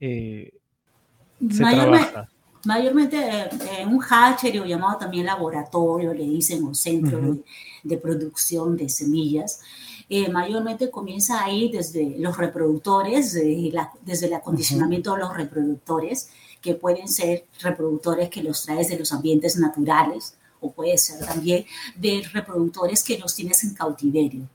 eh, 0.00 0.52
se 1.48 1.62
trabaja? 1.62 2.28
Mayormente 2.64 3.16
en 3.18 3.60
eh, 3.60 3.86
un 3.86 4.00
hatchery 4.00 4.58
o 4.58 4.66
llamado 4.66 4.98
también 4.98 5.26
laboratorio, 5.26 6.12
le 6.12 6.24
dicen, 6.24 6.64
o 6.64 6.74
centro 6.74 7.38
de, 7.84 7.96
producción 7.98 8.76
de 8.76 8.88
semillas, 8.88 9.60
eh, 10.14 10.28
mayormente 10.28 10.90
comienza 10.90 11.42
ahí 11.42 11.70
desde 11.70 12.18
los 12.18 12.36
reproductores, 12.36 13.32
desde 13.32 14.26
el 14.26 14.34
acondicionamiento 14.34 15.14
de 15.14 15.20
los 15.20 15.34
reproductores, 15.34 16.28
que 16.60 16.74
pueden 16.74 17.08
ser 17.08 17.46
reproductores 17.62 18.28
que 18.28 18.42
los 18.42 18.62
traes 18.62 18.88
de 18.88 18.98
los 18.98 19.10
ambientes 19.10 19.56
naturales, 19.56 20.34
o 20.60 20.70
puede 20.70 20.98
ser 20.98 21.24
también 21.24 21.64
de 21.96 22.22
reproductores 22.30 23.02
que 23.02 23.16
los 23.16 23.34
tienes 23.34 23.64
en 23.64 23.72
cautiverio. 23.72 24.50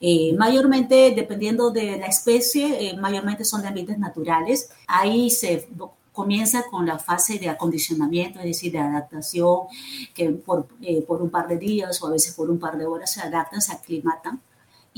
Eh, 0.00 0.34
mayormente, 0.36 1.12
dependiendo 1.14 1.70
de 1.70 1.96
la 1.98 2.06
especie, 2.06 2.92
mayormente 3.00 3.44
son 3.44 3.62
de 3.62 3.68
ambientes 3.68 4.00
naturales. 4.00 4.68
Ahí 4.88 5.30
se 5.30 5.68
comienza 6.10 6.64
con 6.68 6.84
la 6.86 6.98
fase 6.98 7.38
de 7.38 7.48
acondicionamiento, 7.48 8.40
es 8.40 8.46
decir, 8.46 8.72
de 8.72 8.80
adaptación, 8.80 9.68
que 10.12 10.30
por, 10.30 10.66
eh, 10.82 11.02
por, 11.02 11.22
un 11.22 11.30
par 11.30 11.46
de 11.46 11.56
días 11.56 12.02
o 12.02 12.08
a 12.08 12.10
veces 12.10 12.34
por 12.34 12.50
un 12.50 12.58
par 12.58 12.76
de 12.76 12.84
horas 12.84 13.12
se 13.12 13.20
adaptan, 13.20 13.62
se 13.62 13.70
aclimatan 13.72 14.40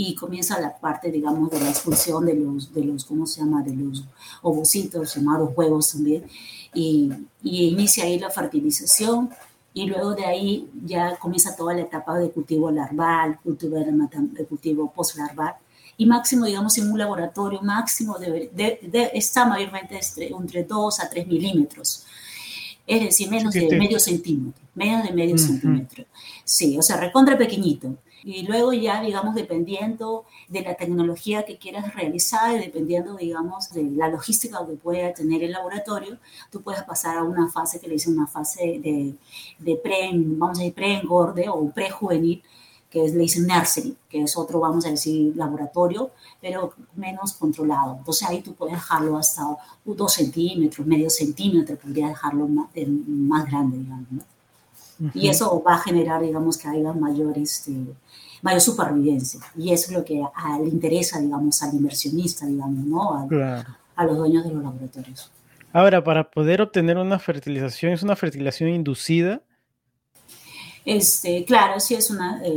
y 0.02 0.14
comienza 0.14 0.59
la 0.59 0.75
parte, 0.78 1.11
digamos, 1.11 1.50
de 1.50 1.61
la 1.61 1.69
expulsión 1.69 2.25
de 2.25 2.33
los, 2.35 2.73
de 2.73 2.85
los 2.85 3.04
¿cómo 3.04 3.26
se 3.26 3.42
llama?, 3.42 3.62
de 3.62 3.75
los 3.75 4.02
ovocitos, 4.40 5.14
llamados 5.14 5.50
huevos 5.54 5.92
también, 5.92 6.25
y, 6.73 7.12
y 7.42 7.69
inicia 7.69 8.04
ahí 8.04 8.19
la 8.19 8.30
fertilización, 8.30 9.28
y 9.75 9.85
luego 9.85 10.14
de 10.14 10.25
ahí 10.25 10.71
ya 10.87 11.19
comienza 11.19 11.54
toda 11.54 11.75
la 11.75 11.83
etapa 11.83 12.19
de 12.19 12.30
cultivo 12.30 12.71
larval, 12.71 13.38
cultivo 13.42 13.76
de 13.76 14.47
cultivo 14.47 14.90
postlarval, 14.90 15.57
y 15.99 16.07
máximo, 16.07 16.47
digamos, 16.47 16.78
en 16.78 16.90
un 16.90 16.99
laboratorio 16.99 17.61
máximo 17.61 18.19
de, 18.19 18.50
de, 18.54 19.11
está 19.12 19.45
mayormente 19.45 20.00
entre 20.16 20.64
2 20.64 21.00
a 21.00 21.11
3 21.11 21.26
milímetros. 21.26 22.07
Es 22.87 23.02
decir, 23.02 23.28
menos 23.28 23.52
de 23.52 23.76
medio 23.76 24.00
centímetro, 24.00 24.62
menos 24.75 25.07
de 25.07 25.12
medio 25.12 25.37
centímetro. 25.37 26.07
Sí, 26.42 26.78
o 26.78 26.83
sea, 26.83 26.97
recontra 26.97 27.37
pequeñito. 27.37 27.95
Y 28.22 28.42
luego 28.42 28.72
ya, 28.72 29.00
digamos, 29.00 29.34
dependiendo 29.34 30.24
de 30.48 30.62
la 30.62 30.74
tecnología 30.74 31.44
que 31.44 31.58
quieras 31.58 31.94
realizar 31.94 32.58
dependiendo, 32.58 33.16
digamos, 33.16 33.70
de 33.70 33.84
la 33.84 34.08
logística 34.08 34.66
que 34.66 34.74
pueda 34.74 35.12
tener 35.12 35.42
el 35.42 35.52
laboratorio, 35.52 36.18
tú 36.50 36.62
puedes 36.62 36.82
pasar 36.82 37.18
a 37.18 37.24
una 37.24 37.50
fase 37.50 37.80
que 37.80 37.88
le 37.88 37.94
dicen 37.94 38.14
una 38.14 38.26
fase 38.26 38.80
de, 38.82 39.14
de 39.58 39.76
pre, 39.76 40.10
vamos 40.12 40.58
a 40.58 40.62
decir, 40.62 40.74
pre-engorde 40.74 41.48
o 41.48 41.70
pre-juvenil, 41.70 42.42
que 42.90 43.04
es, 43.04 43.14
le 43.14 43.20
dicen 43.20 43.46
nursery, 43.46 43.96
que 44.08 44.22
es 44.22 44.36
otro, 44.36 44.60
vamos 44.60 44.84
a 44.84 44.90
decir, 44.90 45.34
laboratorio, 45.36 46.10
pero 46.40 46.74
menos 46.96 47.34
controlado. 47.34 47.96
Entonces 47.98 48.28
ahí 48.28 48.42
tú 48.42 48.54
puedes 48.54 48.74
dejarlo 48.74 49.16
hasta 49.16 49.42
dos 49.84 50.12
centímetros, 50.12 50.86
medio 50.86 51.08
centímetro, 51.08 51.76
podría 51.76 52.08
dejarlo 52.08 52.48
más, 52.48 52.68
más 53.06 53.46
grande, 53.46 53.78
digamos. 53.78 54.24
Y 55.14 55.28
eso 55.28 55.62
va 55.66 55.75
a 55.75 55.78
generar, 55.78 56.21
digamos, 56.23 56.59
que 56.59 56.69
haya 56.69 56.92
mayor, 56.92 57.38
este, 57.38 57.73
mayor 58.42 58.61
supervivencia. 58.61 59.40
Y 59.57 59.73
eso 59.73 59.90
es 59.90 59.97
lo 59.97 60.04
que 60.04 60.14
le 60.14 60.69
interesa, 60.69 61.21
digamos, 61.21 61.62
al 61.62 61.75
inversionista, 61.75 62.47
digamos, 62.47 62.85
¿no? 62.85 63.28
A 63.97 64.04
los 64.04 64.16
dueños 64.16 64.45
de 64.45 64.52
los 64.52 64.62
laboratorios. 64.62 65.30
Ahora, 65.73 66.02
para 66.02 66.30
poder 66.30 66.61
obtener 66.62 66.99
una 66.99 67.19
fertilización, 67.19 67.92
¿es 67.92 68.02
una 68.02 68.16
fertilización 68.16 68.71
inducida? 68.71 69.40
Este, 70.85 71.45
claro, 71.45 71.78
sí 71.78 71.95
es 71.95 72.11
una 72.11 72.42
eh, 72.45 72.50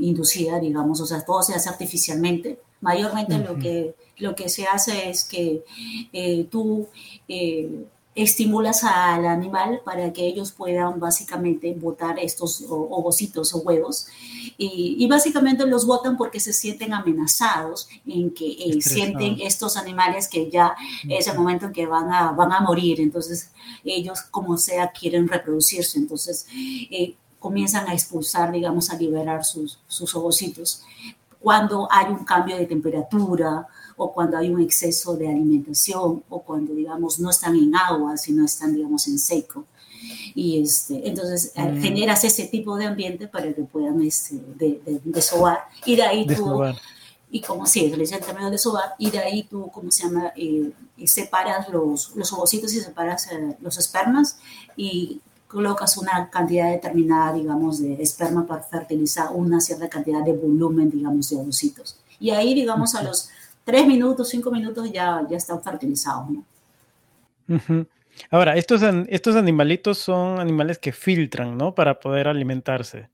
inducida, 0.00 0.58
digamos, 0.58 1.00
o 1.00 1.06
sea, 1.06 1.24
todo 1.24 1.42
se 1.42 1.54
hace 1.54 1.68
artificialmente. 1.68 2.58
Mayormente 2.80 3.38
lo, 3.38 3.56
que, 3.56 3.94
lo 4.18 4.34
que 4.34 4.48
se 4.48 4.66
hace 4.66 5.08
es 5.08 5.24
que 5.24 5.62
eh, 6.12 6.46
tú 6.50 6.88
eh, 7.28 7.84
estimulas 8.14 8.84
al 8.84 9.26
animal 9.26 9.80
para 9.84 10.12
que 10.12 10.26
ellos 10.26 10.52
puedan 10.52 11.00
básicamente 11.00 11.72
botar 11.72 12.18
estos 12.18 12.64
ovocitos 12.68 13.54
o 13.54 13.58
huevos. 13.58 14.06
Y, 14.58 15.06
básicamente 15.08 15.66
los 15.66 15.86
botan 15.86 16.16
porque 16.16 16.38
se 16.38 16.52
sienten 16.52 16.92
amenazados, 16.92 17.88
en 18.06 18.32
que 18.32 18.46
eh, 18.46 18.80
sienten 18.80 19.38
estos 19.40 19.76
animales 19.76 20.28
que 20.28 20.50
ya 20.50 20.74
es 21.08 21.26
el 21.26 21.36
momento 21.36 21.66
en 21.66 21.72
que 21.72 21.86
van 21.86 22.12
a, 22.12 22.32
van 22.32 22.52
a 22.52 22.60
morir. 22.60 23.00
Entonces 23.00 23.50
ellos 23.84 24.20
como 24.30 24.56
sea 24.58 24.92
quieren 24.92 25.26
reproducirse. 25.26 25.98
Entonces 25.98 26.46
eh, 26.52 27.14
comienzan 27.38 27.88
a 27.88 27.94
expulsar, 27.94 28.52
digamos, 28.52 28.90
a 28.90 28.96
liberar 28.96 29.44
sus, 29.44 29.78
sus 29.88 30.14
ovocitos. 30.14 30.82
Cuando 31.40 31.88
hay 31.90 32.06
un 32.06 32.24
cambio 32.24 32.56
de 32.56 32.66
temperatura, 32.66 33.66
o 34.02 34.12
cuando 34.12 34.36
hay 34.36 34.50
un 34.50 34.60
exceso 34.60 35.16
de 35.16 35.28
alimentación 35.28 36.24
o 36.28 36.42
cuando, 36.42 36.74
digamos, 36.74 37.20
no 37.20 37.30
están 37.30 37.54
en 37.56 37.74
agua, 37.76 38.16
sino 38.16 38.44
están, 38.44 38.74
digamos, 38.74 39.06
en 39.06 39.18
seco. 39.18 39.64
Y 40.34 40.60
este, 40.60 41.08
entonces 41.08 41.52
eh, 41.54 41.62
mm. 41.62 41.80
generas 41.80 42.24
ese 42.24 42.46
tipo 42.46 42.76
de 42.76 42.86
ambiente 42.86 43.28
para 43.28 43.52
que 43.52 43.62
puedan 43.62 44.02
este, 44.02 44.36
de, 44.56 44.80
de, 44.84 45.00
desovar. 45.04 45.60
Y 45.86 45.94
de 45.94 46.02
ahí 46.02 46.26
tú, 46.26 46.62
y 47.30 47.40
como 47.40 47.64
si 47.64 47.86
es 47.86 48.12
el 48.12 48.20
término 48.20 48.50
de 48.50 48.58
sobar, 48.58 48.94
y 48.98 49.10
de 49.10 49.18
ahí 49.20 49.44
tú, 49.44 49.70
¿cómo 49.72 49.90
se 49.90 50.02
llama? 50.02 50.32
Eh, 50.36 50.72
separas 51.06 51.68
los, 51.68 52.14
los 52.16 52.32
ovocitos 52.32 52.72
y 52.74 52.80
separas 52.80 53.30
eh, 53.30 53.56
los 53.60 53.78
espermas 53.78 54.38
y 54.76 55.20
colocas 55.46 55.96
una 55.96 56.28
cantidad 56.30 56.70
determinada, 56.70 57.34
digamos, 57.34 57.80
de 57.80 58.02
esperma 58.02 58.46
para 58.46 58.62
fertilizar 58.62 59.28
una 59.32 59.60
cierta 59.60 59.88
cantidad 59.88 60.24
de 60.24 60.32
volumen, 60.32 60.90
digamos, 60.90 61.30
de 61.30 61.36
ovocitos. 61.36 61.98
Y 62.18 62.30
ahí, 62.30 62.54
digamos, 62.54 62.94
a 62.94 63.02
los 63.02 63.30
tres 63.64 63.86
minutos, 63.86 64.28
cinco 64.28 64.50
minutos 64.50 64.90
ya, 64.92 65.26
ya 65.28 65.36
están 65.36 65.62
fertilizados. 65.62 66.30
¿no? 66.30 66.44
Ahora, 68.30 68.56
estos, 68.56 68.82
estos 69.08 69.36
animalitos 69.36 69.98
son 69.98 70.38
animales 70.38 70.78
que 70.78 70.92
filtran, 70.92 71.56
¿no? 71.56 71.74
Para 71.74 71.98
poder 71.98 72.28
alimentarse. 72.28 73.08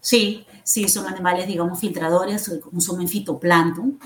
Sí, 0.00 0.46
sí, 0.64 0.88
son 0.88 1.06
animales, 1.06 1.46
digamos, 1.46 1.78
filtradores, 1.78 2.60
consumen 2.62 3.06
fitoplancton. 3.06 3.98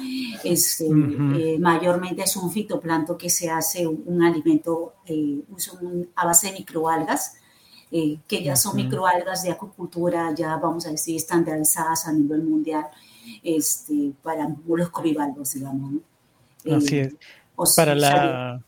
Este, 0.42 0.86
eh, 0.86 1.58
mayormente 1.60 2.22
es 2.22 2.36
un 2.36 2.50
fitoplancton 2.50 3.16
que 3.16 3.30
se 3.30 3.48
hace 3.48 3.86
un, 3.86 4.22
alimento 4.22 4.94
eh, 5.06 5.40
a 6.16 6.26
base 6.26 6.48
de 6.48 6.54
microalgas, 6.54 7.36
eh, 7.92 8.18
que 8.26 8.42
ya 8.42 8.56
son 8.56 8.74
microalgas 8.74 9.44
de 9.44 9.52
acuicultura, 9.52 10.34
ya 10.34 10.56
vamos 10.56 10.84
a 10.86 10.90
decir, 10.90 11.14
estandarizadas 11.16 12.08
a 12.08 12.12
nivel 12.12 12.42
mundial 12.42 12.86
este, 13.42 14.12
para 14.22 14.48
los 14.66 14.90
bivalvos, 15.02 15.54
digamos. 15.54 16.02
Así 16.70 16.98
es. 16.98 17.16
para 17.76 17.94
la... 17.94 18.62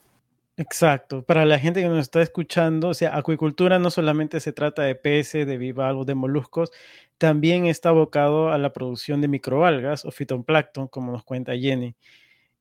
Exacto, 0.58 1.22
para 1.22 1.44
la 1.44 1.58
gente 1.58 1.82
que 1.82 1.88
nos 1.88 2.00
está 2.00 2.22
escuchando, 2.22 2.88
o 2.88 2.94
sea, 2.94 3.14
acuicultura 3.14 3.78
no 3.78 3.90
solamente 3.90 4.40
se 4.40 4.54
trata 4.54 4.82
de 4.82 4.94
peces, 4.94 5.46
de 5.46 5.58
bivalvos, 5.58 6.06
de 6.06 6.14
moluscos, 6.14 6.72
también 7.18 7.66
está 7.66 7.90
abocado 7.90 8.50
a 8.50 8.56
la 8.56 8.72
producción 8.72 9.20
de 9.20 9.28
microalgas 9.28 10.06
o 10.06 10.10
fitoplancton, 10.10 10.88
como 10.88 11.12
nos 11.12 11.24
cuenta 11.24 11.56
Jenny. 11.56 11.94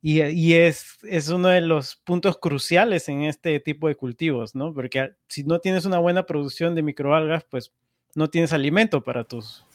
Y, 0.02 0.22
y, 0.24 0.54
es, 0.56 0.98
es 1.04 1.30
uno 1.30 1.48
de 1.48 1.62
los 1.62 1.96
puntos 1.96 2.38
cruciales 2.38 3.08
en 3.08 3.24
este 3.24 3.60
tipo 3.62 3.88
de 3.88 3.96
cultivos, 3.96 4.56
¿no? 4.56 4.74
Porque 4.74 5.14
si 5.28 5.46
no 5.46 5.60
tienes 5.60 5.86
una 5.86 5.98
buena 5.98 6.26
producción 6.26 6.76
de 6.76 6.84
microalgas, 6.84 7.46
pues 7.50 7.72
no 8.14 8.30
tienes 8.30 8.54
alimento 8.54 9.04
para 9.04 9.24
tus, 9.24 9.66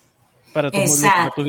para 0.52 0.68
Exacto. 0.68 1.44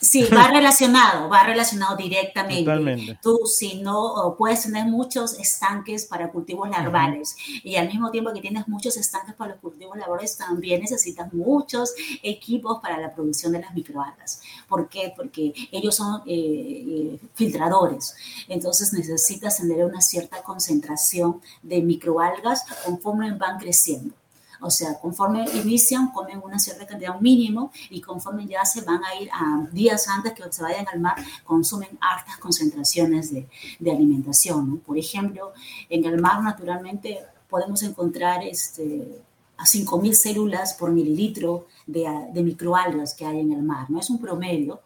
Sí, 0.00 0.24
va 0.24 0.48
relacionado, 0.52 1.28
va 1.28 1.44
relacionado 1.44 1.96
directamente. 1.96 2.64
Totalmente. 2.64 3.18
Tú, 3.22 3.40
si 3.46 3.80
no, 3.80 4.34
puedes 4.36 4.62
tener 4.62 4.86
muchos 4.86 5.38
estanques 5.38 6.06
para 6.06 6.30
cultivos 6.30 6.68
larvales 6.68 7.36
y 7.62 7.76
al 7.76 7.88
mismo 7.88 8.10
tiempo 8.10 8.32
que 8.32 8.40
tienes 8.40 8.66
muchos 8.68 8.96
estanques 8.96 9.34
para 9.34 9.52
los 9.52 9.60
cultivos 9.60 9.96
larvales, 9.96 10.36
también 10.36 10.80
necesitas 10.80 11.32
muchos 11.32 11.94
equipos 12.22 12.80
para 12.80 12.98
la 12.98 13.14
producción 13.14 13.52
de 13.52 13.60
las 13.60 13.74
microalgas. 13.74 14.40
¿Por 14.68 14.88
qué? 14.88 15.12
Porque 15.14 15.52
ellos 15.70 15.94
son 15.94 16.22
eh, 16.26 16.34
eh, 16.34 17.18
filtradores. 17.34 18.14
Entonces 18.48 18.92
necesitas 18.92 19.58
tener 19.58 19.84
una 19.84 20.00
cierta 20.00 20.42
concentración 20.42 21.40
de 21.62 21.80
microalgas 21.80 22.64
conforme 22.84 23.32
van 23.32 23.58
creciendo. 23.58 24.14
O 24.62 24.70
sea, 24.70 24.98
conforme 24.98 25.44
inician, 25.62 26.12
comen 26.12 26.40
una 26.42 26.58
cierta 26.58 26.86
cantidad, 26.86 27.20
mínimo, 27.20 27.72
y 27.90 28.00
conforme 28.00 28.46
ya 28.46 28.64
se 28.64 28.82
van 28.82 29.02
a 29.04 29.14
ir 29.20 29.28
a 29.32 29.66
días 29.72 30.08
antes 30.08 30.32
que 30.32 30.42
se 30.50 30.62
vayan 30.62 30.86
al 30.88 31.00
mar, 31.00 31.16
consumen 31.44 31.90
altas 32.00 32.38
concentraciones 32.38 33.32
de, 33.32 33.48
de 33.78 33.90
alimentación. 33.90 34.78
Por 34.78 34.96
ejemplo, 34.96 35.52
en 35.88 36.04
el 36.04 36.20
mar, 36.20 36.42
naturalmente, 36.42 37.18
podemos 37.48 37.82
encontrar 37.82 38.42
este, 38.44 39.20
a 39.58 39.64
5.000 39.64 40.12
células 40.14 40.74
por 40.74 40.90
mililitro 40.90 41.66
de, 41.86 42.08
de, 42.32 42.42
microalgas 42.42 43.14
que 43.14 43.26
hay 43.26 43.40
en 43.40 43.52
el 43.52 43.62
mar. 43.62 43.90
No 43.90 44.00
es 44.00 44.08
un 44.10 44.20
promedio, 44.20 44.80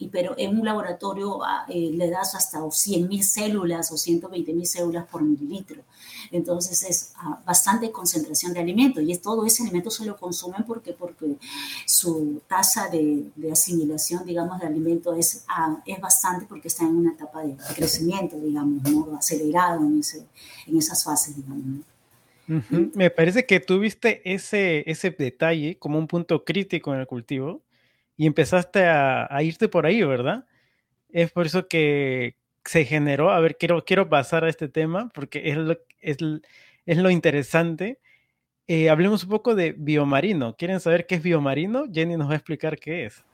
y, 0.00 0.08
pero 0.08 0.34
en 0.38 0.58
un 0.58 0.64
laboratorio 0.64 1.44
ah, 1.44 1.66
eh, 1.68 1.90
le 1.92 2.08
das 2.08 2.34
hasta 2.34 2.58
100.000 2.58 3.22
células 3.22 3.92
o 3.92 3.96
120.000 3.96 4.64
células 4.64 5.06
por 5.06 5.22
mililitro. 5.22 5.82
Entonces 6.32 6.82
es 6.82 7.12
ah, 7.16 7.40
bastante 7.44 7.92
concentración 7.92 8.54
de 8.54 8.60
alimento 8.60 9.02
y 9.02 9.12
es, 9.12 9.20
todo 9.20 9.44
ese 9.44 9.62
alimento 9.62 9.90
se 9.90 10.06
lo 10.06 10.16
consumen 10.16 10.64
porque, 10.66 10.94
porque 10.94 11.36
su 11.84 12.40
tasa 12.48 12.88
de, 12.88 13.26
de 13.36 13.52
asimilación, 13.52 14.24
digamos, 14.24 14.58
de 14.58 14.66
alimento 14.66 15.14
es, 15.14 15.44
ah, 15.48 15.76
es 15.84 16.00
bastante 16.00 16.46
porque 16.46 16.68
está 16.68 16.84
en 16.84 16.96
una 16.96 17.12
etapa 17.12 17.42
de, 17.42 17.54
crecimiento, 17.76 18.40
digamos, 18.40 18.82
acelerado 19.18 19.84
en, 19.84 20.00
ese, 20.00 20.26
en 20.66 20.78
esas 20.78 21.04
fases, 21.04 21.36
digamos. 21.36 21.84
Me 22.94 23.10
parece 23.10 23.46
que 23.46 23.60
tuviste 23.60 24.22
ese, 24.24 24.82
ese 24.90 25.10
detalle 25.10 25.76
como 25.76 25.98
un 25.98 26.08
punto 26.08 26.42
crítico 26.42 26.92
en 26.92 27.00
el 27.00 27.06
cultivo 27.06 27.60
y 28.20 28.26
empezaste 28.26 28.84
a, 28.84 29.42
irte 29.42 29.66
por 29.66 29.86
ahí, 29.86 30.02
¿verdad? 30.02 30.44
Es 31.08 31.32
por 31.32 31.46
eso 31.46 31.68
que, 31.68 32.36
se 32.66 32.84
generó, 32.84 33.30
a 33.30 33.40
ver, 33.40 33.56
quiero, 33.56 33.82
quiero 33.86 34.10
pasar 34.10 34.44
a 34.44 34.50
este 34.50 34.68
tema 34.68 35.08
porque 35.14 35.48
es 35.48 35.56
lo, 35.56 35.78
es, 36.02 36.18
es 36.84 36.98
lo 36.98 37.08
interesante. 37.08 37.98
Eh, 38.66 38.90
hablemos 38.90 39.24
un 39.24 39.30
poco 39.30 39.54
de 39.54 39.72
biomarino. 39.72 40.54
¿Quieren 40.54 40.80
saber 40.80 41.06
qué 41.06 41.14
es 41.14 41.22
biomarino? 41.22 41.86
Jenny 41.90 42.18
nos 42.18 42.28
va 42.28 42.34
a 42.34 42.36
explicar 42.36 42.78
qué 42.78 43.06
es. 43.06 43.24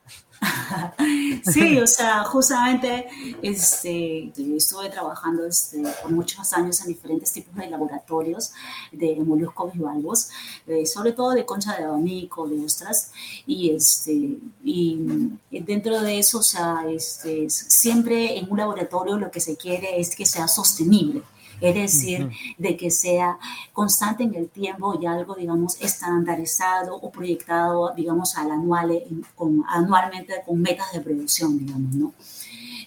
sí, 1.44 1.78
o 1.78 1.86
sea, 1.86 2.24
justamente 2.24 3.06
este, 3.42 4.32
estuve 4.56 4.90
trabajando 4.90 5.46
este, 5.46 5.82
por 6.02 6.10
muchos 6.10 6.52
años 6.52 6.80
en 6.80 6.88
diferentes 6.88 7.32
tipos 7.32 7.54
de 7.56 7.70
laboratorios 7.70 8.52
de 8.92 9.16
moluscos 9.16 9.72
bivalvos, 9.72 10.30
eh, 10.66 10.86
sobre 10.86 11.12
todo 11.12 11.30
de 11.30 11.44
concha 11.44 11.76
de 11.76 11.84
abanico, 11.84 12.46
de 12.48 12.64
ostras, 12.64 13.12
y, 13.46 13.70
este, 13.70 14.38
y 14.64 15.30
dentro 15.50 16.00
de 16.00 16.18
eso, 16.18 16.38
o 16.38 16.42
sea, 16.42 16.84
este, 16.88 17.48
siempre 17.50 18.38
en 18.38 18.50
un 18.50 18.58
laboratorio 18.58 19.16
lo 19.16 19.30
que 19.30 19.40
se 19.40 19.56
quiere 19.56 20.00
es 20.00 20.14
que 20.14 20.26
sea 20.26 20.48
sostenible 20.48 21.22
es 21.60 21.74
decir, 21.74 22.30
de 22.58 22.76
que 22.76 22.90
sea 22.90 23.38
constante 23.72 24.24
en 24.24 24.34
el 24.34 24.48
tiempo 24.48 24.98
y 25.00 25.06
algo, 25.06 25.34
digamos, 25.34 25.80
estandarizado 25.80 26.96
o 26.96 27.10
proyectado, 27.10 27.92
digamos, 27.94 28.36
al 28.36 28.50
anual, 28.50 28.90
eh, 28.90 29.06
con, 29.34 29.64
anualmente 29.68 30.34
con 30.44 30.60
metas 30.60 30.92
de 30.92 31.00
producción, 31.00 31.58
digamos, 31.58 31.94
¿no? 31.94 32.14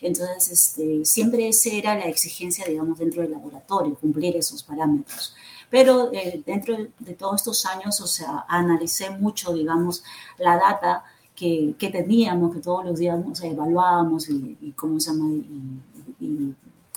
Entonces, 0.02 0.50
este, 0.52 1.04
siempre 1.04 1.48
esa 1.50 1.70
era 1.70 1.96
la 1.96 2.06
exigencia, 2.06 2.66
digamos, 2.66 2.98
dentro 2.98 3.22
del 3.22 3.32
laboratorio, 3.32 3.96
cumplir 3.96 4.36
esos 4.38 4.64
parámetros. 4.64 5.36
Pero 5.70 6.12
eh, 6.14 6.42
dentro 6.46 6.78
de, 7.00 7.14
todos 7.14 7.36
estos 7.42 7.66
años, 7.66 8.00
o 8.02 8.08
sea, 8.08 8.46
analicé 8.48 9.10
mucho, 9.10 9.54
digamos, 9.54 10.04
la 10.38 10.58
data 10.58 11.04
que, 11.36 11.76
que 11.78 11.90
teníamos, 11.90 12.54
que 12.54 12.62
todos 12.62 12.86
los 12.86 13.00
días 13.00 13.20
o 13.20 13.46
evaluábamos 13.46 14.30
y, 14.30 14.58
y, 14.62 14.72
¿cómo 14.72 15.00
se 15.00 15.12
llama? 15.12 15.30
y, 15.30 15.82
y 16.20 16.56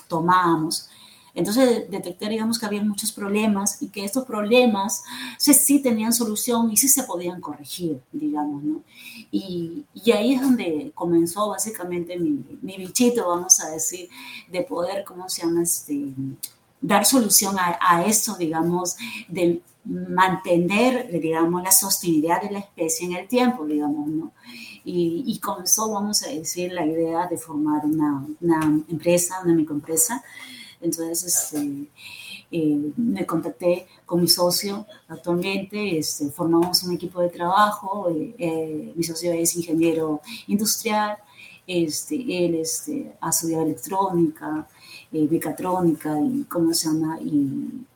tomábamos. 0.08 0.88
Entonces 1.34 1.90
detecté, 1.90 2.28
digamos, 2.28 2.58
que 2.58 2.66
había 2.66 2.84
muchos 2.84 3.10
problemas 3.10 3.80
y 3.80 3.88
que 3.88 4.04
estos 4.04 4.24
problemas 4.26 5.02
sí, 5.38 5.54
sí 5.54 5.80
tenían 5.80 6.12
solución 6.12 6.70
y 6.70 6.76
sí 6.76 6.88
se 6.88 7.04
podían 7.04 7.40
corregir, 7.40 8.00
digamos, 8.12 8.62
¿no? 8.62 8.82
Y, 9.30 9.84
y 9.94 10.12
ahí 10.12 10.34
es 10.34 10.42
donde 10.42 10.92
comenzó 10.94 11.48
básicamente 11.48 12.18
mi, 12.18 12.44
mi, 12.60 12.76
bichito, 12.76 13.28
vamos 13.28 13.60
a 13.60 13.70
decir, 13.70 14.10
de 14.50 14.62
poder, 14.62 15.04
¿cómo 15.04 15.28
se 15.28 15.42
llama? 15.42 15.62
Este, 15.62 16.12
dar 16.82 17.06
solución 17.06 17.58
a, 17.58 17.78
a 17.80 18.04
esto, 18.04 18.36
digamos, 18.36 18.96
de 19.28 19.62
mantener, 19.84 21.10
digamos, 21.10 21.62
la 21.62 21.72
sostenibilidad 21.72 22.42
de 22.42 22.50
la 22.50 22.58
especie 22.58 23.06
en 23.06 23.14
el 23.14 23.26
tiempo, 23.26 23.64
digamos, 23.64 24.06
¿no? 24.08 24.32
Y, 24.84 25.24
y 25.26 25.38
comenzó, 25.38 25.90
vamos 25.90 26.22
a 26.24 26.28
decir, 26.28 26.72
la 26.72 26.84
idea 26.84 27.26
de 27.26 27.38
formar 27.38 27.86
una, 27.86 28.26
una 28.40 28.82
empresa, 28.88 29.40
una 29.42 29.54
microempresa, 29.54 30.22
Entonces, 30.82 31.24
este, 31.24 31.88
eh, 32.54 32.92
me 32.96 33.24
contacté 33.24 33.86
con 34.04 34.20
mi 34.20 34.28
socio 34.28 34.86
actualmente, 35.08 35.98
este, 35.98 36.28
formamos 36.30 36.82
un 36.82 36.92
equipo 36.92 37.22
de 37.22 37.30
trabajo, 37.30 38.10
eh, 38.10 38.34
eh, 38.38 38.92
mi 38.94 39.02
socio 39.02 39.32
es 39.32 39.56
ingeniero 39.56 40.20
industrial, 40.48 41.16
este, 41.66 42.16
él 42.16 42.56
este, 42.56 43.10
ha 43.22 43.30
estudiado 43.30 43.64
electrónica, 43.64 44.68
mecatrónica 45.12 46.18
y 46.20 46.44
cómo 46.44 46.74
se 46.74 46.88
llama, 46.88 47.18
y, 47.20 47.86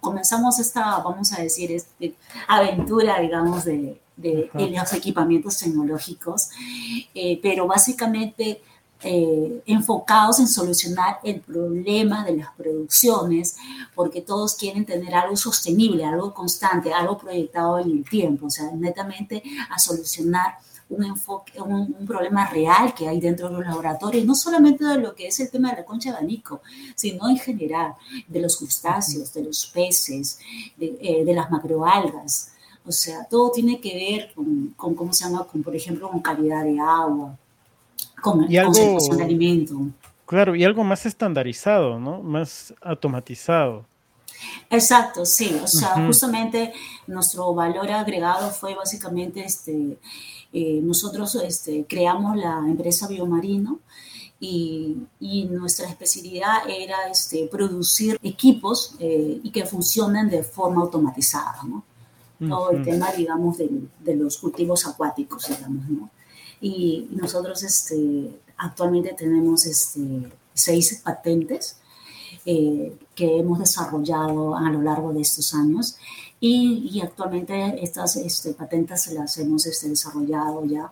comenzamos 0.00 0.58
esta, 0.58 0.98
vamos 0.98 1.32
a 1.32 1.42
decir, 1.42 1.70
este, 1.70 2.14
aventura, 2.48 3.20
digamos, 3.20 3.64
de, 3.64 4.00
de, 4.16 4.50
de 4.52 4.70
los 4.70 4.92
equipamientos 4.92 5.58
tecnológicos, 5.58 6.50
pero 7.40 7.68
básicamente 7.68 8.60
eh, 9.02 9.62
enfocados 9.66 10.40
en 10.40 10.48
solucionar 10.48 11.20
el 11.22 11.40
problema 11.40 12.24
de 12.24 12.36
las 12.36 12.50
producciones, 12.54 13.56
porque 13.94 14.20
todos 14.20 14.54
quieren 14.54 14.84
tener 14.84 15.14
algo 15.14 15.36
sostenible, 15.36 16.04
algo 16.04 16.34
constante, 16.34 16.92
algo 16.92 17.16
proyectado 17.16 17.78
en 17.78 17.90
el 17.90 18.08
tiempo, 18.08 18.46
o 18.46 18.50
sea, 18.50 18.70
netamente 18.72 19.42
a 19.70 19.78
solucionar 19.78 20.54
un, 20.90 21.04
enfoque, 21.04 21.60
un, 21.62 22.06
problema 22.06 22.46
real 22.48 22.92
que 22.92 23.08
hay 23.08 23.20
dentro 23.20 23.48
de 23.48 23.54
los 23.54 23.64
laboratorios, 23.64 24.24
no 24.26 24.34
solamente 24.34 24.84
de 24.84 24.98
lo 24.98 25.14
que 25.14 25.28
es 25.28 25.40
el 25.40 25.50
tema 25.50 25.70
de 25.70 25.76
la 25.76 25.84
concha 25.84 26.10
de 26.10 26.16
abanico, 26.16 26.60
sino 26.94 27.28
en 27.28 27.38
general 27.38 27.94
de 28.28 28.40
los 28.40 28.56
crustáceos, 28.56 29.32
de 29.32 29.44
los 29.44 29.66
peces, 29.66 30.38
de, 30.76 30.98
eh, 31.00 31.24
de 31.24 31.32
las 31.32 31.50
macroalgas. 31.50 32.52
O 32.84 32.92
sea, 32.92 33.24
todo 33.24 33.50
tiene 33.50 33.80
que 33.80 33.94
ver 33.94 34.32
con, 34.34 34.74
con, 34.76 34.94
¿cómo 34.94 35.12
se 35.12 35.24
llama? 35.24 35.44
Con, 35.44 35.62
por 35.62 35.74
ejemplo, 35.76 36.10
con 36.10 36.20
calidad 36.20 36.64
de 36.64 36.78
agua, 36.80 37.38
con, 38.20 38.50
y 38.50 38.56
algo, 38.56 38.98
de 39.16 39.22
alimento. 39.22 39.78
Claro, 40.26 40.54
y 40.54 40.64
algo 40.64 40.84
más 40.84 41.06
estandarizado, 41.06 41.98
¿no? 41.98 42.22
Más 42.22 42.72
automatizado. 42.80 43.84
Exacto, 44.70 45.26
sí. 45.26 45.58
O 45.62 45.66
sea, 45.66 46.06
justamente 46.06 46.72
nuestro 47.06 47.52
valor 47.54 47.90
agregado 47.90 48.50
fue 48.50 48.74
básicamente 48.74 49.44
este, 49.44 49.98
eh, 50.52 50.80
nosotros 50.82 51.34
este, 51.36 51.84
creamos 51.88 52.36
la 52.36 52.58
empresa 52.66 53.06
Biomarino 53.06 53.80
y, 54.38 54.96
y 55.20 55.44
nuestra 55.44 55.88
especialidad 55.88 56.68
era 56.68 57.08
este, 57.10 57.46
producir 57.50 58.18
equipos 58.22 58.94
eh, 58.98 59.40
y 59.42 59.50
que 59.50 59.66
funcionen 59.66 60.30
de 60.30 60.42
forma 60.42 60.82
automatizada, 60.82 61.62
¿no? 61.64 61.84
Todo 62.48 62.70
el 62.70 62.82
tema, 62.82 63.12
digamos, 63.12 63.58
de, 63.58 63.68
de 63.98 64.16
los 64.16 64.38
cultivos 64.38 64.86
acuáticos, 64.86 65.46
digamos, 65.46 65.86
¿no? 65.90 66.08
Y 66.60 67.08
nosotros 67.10 67.62
este, 67.62 68.30
actualmente 68.56 69.14
tenemos 69.16 69.66
este, 69.66 70.30
seis 70.52 71.00
patentes 71.02 71.76
eh, 72.44 72.96
que 73.14 73.38
hemos 73.38 73.58
desarrollado 73.58 74.56
a 74.56 74.70
lo 74.70 74.82
largo 74.82 75.12
de 75.12 75.20
estos 75.20 75.54
años 75.54 75.96
y, 76.40 77.00
actualmente 77.02 77.82
estas 77.82 78.16
este, 78.16 78.54
patentes 78.54 79.12
las 79.12 79.36
hemos 79.38 79.66
este, 79.66 79.88
desarrollado 79.88 80.64
ya. 80.64 80.90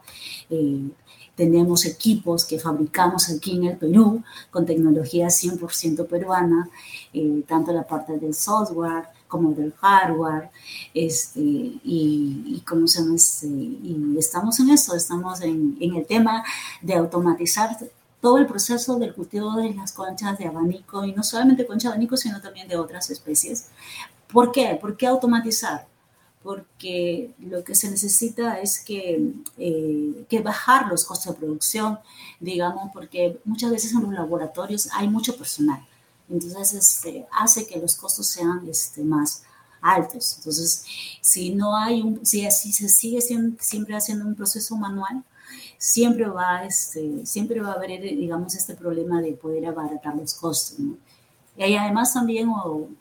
Eh, 0.50 0.90
tenemos 1.34 1.86
equipos 1.86 2.44
que 2.44 2.58
fabricamos 2.58 3.30
aquí 3.30 3.56
en 3.56 3.64
el 3.64 3.76
Perú 3.78 4.22
con 4.50 4.66
tecnología 4.66 5.28
100% 5.28 6.06
peruana, 6.06 6.68
eh, 7.14 7.44
tanto 7.46 7.72
la 7.72 7.86
parte 7.86 8.18
del 8.18 8.34
software, 8.34 9.04
como 9.28 9.52
del 9.52 9.72
hardware, 9.74 10.50
este, 10.94 11.40
y, 11.40 12.42
y, 12.46 12.62
como 12.66 12.88
se 12.88 13.02
este, 13.14 13.46
y 13.46 14.16
estamos 14.18 14.58
en 14.58 14.70
eso, 14.70 14.96
estamos 14.96 15.40
en, 15.42 15.76
en, 15.80 15.94
el 15.94 16.06
tema 16.06 16.42
de 16.82 16.94
automatizar 16.94 17.76
todo 18.20 18.38
el 18.38 18.46
proceso 18.46 18.98
del 18.98 19.14
cultivo 19.14 19.54
de 19.56 19.74
las 19.74 19.92
conchas 19.92 20.38
de 20.38 20.46
abanico, 20.46 21.04
y 21.04 21.12
no 21.12 21.22
solamente 21.22 21.66
concha 21.66 21.88
de 21.88 21.94
abanico, 21.94 22.16
sino 22.16 22.40
también 22.40 22.66
de 22.66 22.76
otras 22.76 23.10
especies. 23.10 23.68
¿Por 24.32 24.50
qué? 24.50 24.76
¿Por 24.80 24.96
qué 24.96 25.06
automatizar? 25.06 25.86
Porque 26.42 27.34
lo 27.38 27.62
que 27.64 27.74
se 27.74 27.90
necesita 27.90 28.60
es 28.60 28.80
que, 28.80 29.32
eh, 29.58 30.24
que 30.28 30.40
bajar 30.40 30.88
los 30.88 31.04
costos 31.04 31.34
de 31.34 31.38
producción, 31.38 31.98
digamos, 32.40 32.90
porque 32.92 33.38
muchas 33.44 33.70
veces 33.70 33.92
en 33.92 34.02
los 34.02 34.12
laboratorios 34.12 34.88
hay 34.94 35.08
mucho 35.08 35.36
personal 35.36 35.84
entonces 36.30 36.74
este, 36.74 37.26
hace 37.32 37.66
que 37.66 37.78
los 37.78 37.96
costos 37.96 38.26
sean 38.26 38.66
este, 38.68 39.02
más 39.02 39.42
altos. 39.80 40.36
Entonces, 40.38 40.84
si 41.20 41.54
no 41.54 41.76
hay 41.76 42.02
un, 42.02 42.24
si 42.24 42.46
así 42.46 42.72
se 42.72 42.88
sigue 42.88 43.20
siempre 43.20 43.96
haciendo 43.96 44.26
un 44.26 44.34
proceso 44.34 44.76
manual, 44.76 45.24
siempre 45.78 46.28
va, 46.28 46.64
este, 46.64 47.24
siempre 47.24 47.60
va 47.60 47.72
a 47.72 47.74
haber, 47.74 48.00
digamos, 48.00 48.54
este 48.54 48.74
problema 48.74 49.20
de 49.20 49.32
poder 49.32 49.66
abaratar 49.66 50.16
los 50.16 50.34
costos. 50.34 50.78
Y 51.56 51.74
además 51.74 52.14
también 52.14 52.48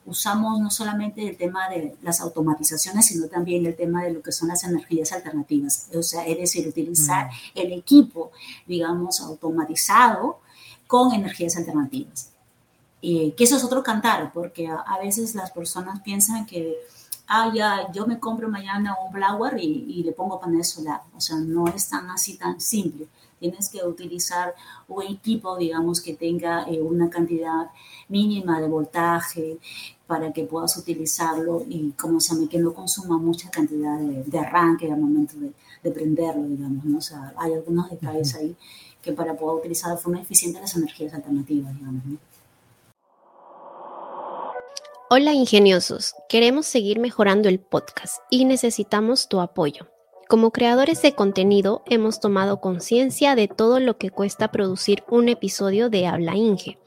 usamos 0.05 0.59
no 0.59 0.71
solamente 0.71 1.27
el 1.27 1.37
tema 1.37 1.69
de 1.69 1.95
las 2.01 2.21
automatizaciones, 2.21 3.05
sino 3.05 3.27
también 3.27 3.63
el 3.67 3.75
tema 3.75 4.03
de 4.03 4.13
lo 4.13 4.23
que 4.23 4.31
son 4.31 4.47
las 4.47 4.63
energías 4.63 5.11
alternativas. 5.11 5.89
O 5.93 6.01
sea, 6.01 6.25
es 6.25 6.37
decir, 6.39 6.67
utilizar 6.67 7.27
mm. 7.27 7.59
el 7.59 7.73
equipo, 7.73 8.31
digamos, 8.65 9.21
automatizado 9.21 10.39
con 10.87 11.13
energías 11.13 11.55
alternativas. 11.55 12.31
Y 12.99 13.31
que 13.33 13.43
eso 13.43 13.57
es 13.57 13.63
otro 13.63 13.83
cantar, 13.83 14.31
porque 14.33 14.67
a, 14.67 14.97
veces 15.01 15.35
las 15.35 15.51
personas 15.51 16.01
piensan 16.01 16.45
que, 16.45 16.77
ah, 17.27 17.51
ya, 17.53 17.91
yo 17.91 18.07
me 18.07 18.19
compro 18.19 18.49
mañana 18.49 18.95
un 19.05 19.11
blower 19.13 19.59
y, 19.59 19.85
y, 19.87 20.03
le 20.03 20.11
pongo 20.13 20.39
panel 20.39 20.63
solar. 20.63 21.01
O 21.15 21.21
sea, 21.21 21.37
no 21.37 21.67
es 21.67 21.89
tan 21.89 22.09
así 22.09 22.37
tan 22.37 22.59
simple. 22.59 23.07
Tienes 23.39 23.69
que 23.69 23.83
utilizar 23.85 24.55
un 24.87 25.03
equipo, 25.03 25.57
digamos, 25.57 26.01
que 26.01 26.15
tenga 26.15 26.63
eh, 26.63 26.81
una 26.81 27.09
cantidad 27.09 27.69
mínima 28.09 28.59
de 28.59 28.67
voltaje 28.67 29.59
para 30.07 30.33
que 30.33 30.43
puedas 30.45 30.75
utilizarlo 30.77 31.63
y, 31.67 31.91
como 31.91 32.19
se 32.19 32.33
llama, 32.33 32.49
que 32.49 32.57
no 32.57 32.73
consuma 32.73 33.17
mucha 33.17 33.51
cantidad 33.51 33.99
de, 33.99 34.23
de 34.23 34.39
arranque 34.39 34.91
al 34.91 34.99
momento 34.99 35.37
de, 35.37 35.51
de, 35.83 35.91
prenderlo, 35.91 36.47
digamos, 36.47 36.83
¿no? 36.85 36.97
O 36.97 37.01
sea, 37.01 37.33
hay 37.37 37.53
algunos 37.53 37.89
detalles 37.91 38.33
ahí 38.35 38.55
que 39.01 39.11
para 39.13 39.35
poder 39.35 39.59
utilizar 39.59 39.91
de 39.91 40.01
forma 40.01 40.21
eficiente 40.21 40.59
las 40.59 40.75
energías 40.75 41.13
alternativas, 41.13 41.75
digamos, 41.75 42.05
¿no? 42.05 42.17
Hola 45.09 45.31
ingeniosos, 45.31 46.15
queremos 46.27 46.65
seguir 46.65 46.99
mejorando 46.99 47.47
el 47.47 47.61
podcast 47.61 48.17
y 48.29 48.43
necesitamos 48.43 49.29
tu 49.29 49.39
apoyo. 49.39 49.87
Como 50.27 50.51
creadores 50.51 51.01
de 51.01 51.13
contenido 51.13 51.81
hemos 51.85 52.19
tomado 52.19 52.59
conciencia 52.59 53.33
de 53.33 53.47
todo 53.47 53.79
lo 53.79 53.97
que 53.97 54.09
cuesta 54.09 54.51
producir 54.51 55.05
un 55.07 55.29
episodio 55.29 55.89
de 55.89 56.07
Habla 56.07 56.35
Inge. 56.35 56.77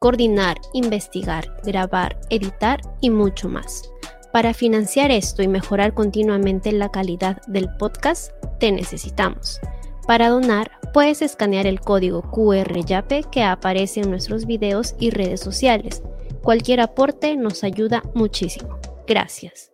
Coordinar, 0.00 0.56
investigar, 0.72 1.56
grabar, 1.62 2.18
editar 2.30 2.80
y 3.00 3.10
mucho 3.10 3.48
más. 3.48 3.88
Para 4.32 4.54
financiar 4.54 5.12
esto 5.12 5.44
y 5.44 5.46
mejorar 5.46 5.94
continuamente 5.94 6.72
la 6.72 6.90
calidad 6.90 7.40
del 7.46 7.68
podcast, 7.76 8.32
te 8.58 8.72
necesitamos. 8.72 9.60
Para 10.04 10.30
donar, 10.30 10.72
puedes 10.92 11.22
escanear 11.22 11.68
el 11.68 11.80
código 11.80 12.22
QR 12.22 12.84
YAPE 12.84 13.22
que 13.30 13.44
aparece 13.44 14.00
en 14.00 14.10
nuestros 14.10 14.46
videos 14.46 14.96
y 14.98 15.10
redes 15.10 15.38
sociales 15.38 16.02
Cualquier 16.42 16.80
aporte 16.80 17.36
nos 17.36 17.64
ayuda 17.64 18.02
muchísimo. 18.14 18.78
Gracias. 19.06 19.72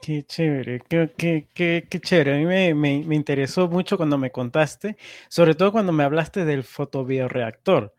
Qué 0.00 0.24
chévere, 0.24 0.80
qué, 0.88 1.46
qué, 1.54 2.00
chévere. 2.00 2.34
A 2.34 2.38
mí 2.38 2.46
me, 2.46 2.74
me, 3.04 3.14
interesó 3.14 3.68
mucho 3.68 3.98
cuando 3.98 4.16
me 4.16 4.30
contaste, 4.30 4.96
sobre 5.28 5.54
todo 5.54 5.72
cuando 5.72 5.92
me 5.92 6.04
hablaste 6.04 6.46
del 6.46 6.64
fotobioreactor. 6.64 7.94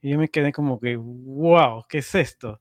Y 0.00 0.10
yo 0.10 0.18
me 0.18 0.28
quedé 0.28 0.52
como 0.52 0.78
que, 0.78 0.96
wow, 0.96 1.84
¿qué 1.88 1.98
es 1.98 2.14
esto? 2.14 2.60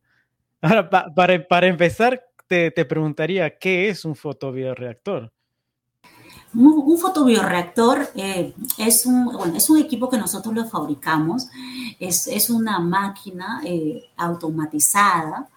Ahora, 0.62 0.89
para, 0.89 1.47
para 1.47 1.67
empezar, 1.67 2.25
te, 2.47 2.71
te, 2.71 2.84
preguntaría, 2.84 3.58
¿qué 3.60 3.89
es 3.89 4.05
un 4.05 4.15
fotobioreactor? 4.15 5.32
Un, 6.53 6.97
fotobioreactor 6.97 8.10
eh, 8.15 8.55
es, 8.79 9.05
un, 9.05 9.25
bueno, 9.25 9.55
es 9.55 9.69
un 9.69 9.77
equipo 9.77 10.10
que 10.10 10.17
nosotros 10.17 10.55
lo 10.55 10.65
fabricamos, 10.65 11.47
es, 11.99 12.27
es 12.27 12.49
una 12.49 12.79
máquina 12.79 13.62
eh, 13.65 14.09
automatizada 14.17 15.49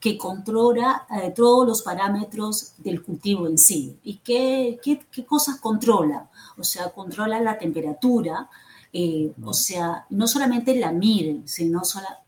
que 0.00 0.16
controla 0.16 1.06
eh, 1.10 1.32
todos 1.34 1.66
los 1.66 1.82
parámetros 1.82 2.74
del 2.78 3.02
cultivo 3.02 3.48
en 3.48 3.58
sí. 3.58 3.98
¿Y 4.04 4.18
qué, 4.18 4.78
qué, 4.82 5.04
qué 5.10 5.26
cosas 5.26 5.58
controla? 5.60 6.28
O 6.56 6.62
sea, 6.62 6.90
controla 6.90 7.40
la 7.40 7.58
temperatura, 7.58 8.48
eh, 8.90 9.32
o 9.44 9.52
sea, 9.52 10.06
no 10.08 10.26
solamente 10.26 10.74
la 10.74 10.92
miren, 10.92 11.46
sino, 11.46 11.82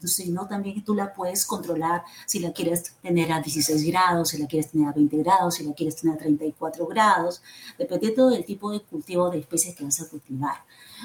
sino 0.05 0.47
también 0.47 0.85
tú 0.85 0.95
la 0.95 1.15
puedes 1.15 1.47
controlar 1.47 2.05
si 2.27 2.39
la 2.39 2.53
quieres 2.53 2.97
tener 3.03 3.33
a 3.33 3.41
16 3.41 3.83
grados, 3.87 4.29
si 4.31 4.39
la 4.39 4.47
quieres 4.47 4.71
tener 4.71 4.89
a 4.89 4.93
20 4.93 5.17
grados, 5.19 5.55
si 5.55 5.65
la 5.65 5.73
quieres 5.73 5.97
tener 5.97 6.17
a 6.17 6.19
34 6.19 6.87
grados, 6.87 7.43
dependiendo 7.79 8.29
del 8.29 8.45
tipo 8.45 8.71
de 8.71 8.81
cultivo 8.81 9.31
de 9.31 9.39
especies 9.39 9.75
que 9.75 9.85
vas 9.85 10.01
a 10.03 10.09
cultivar. 10.09 10.57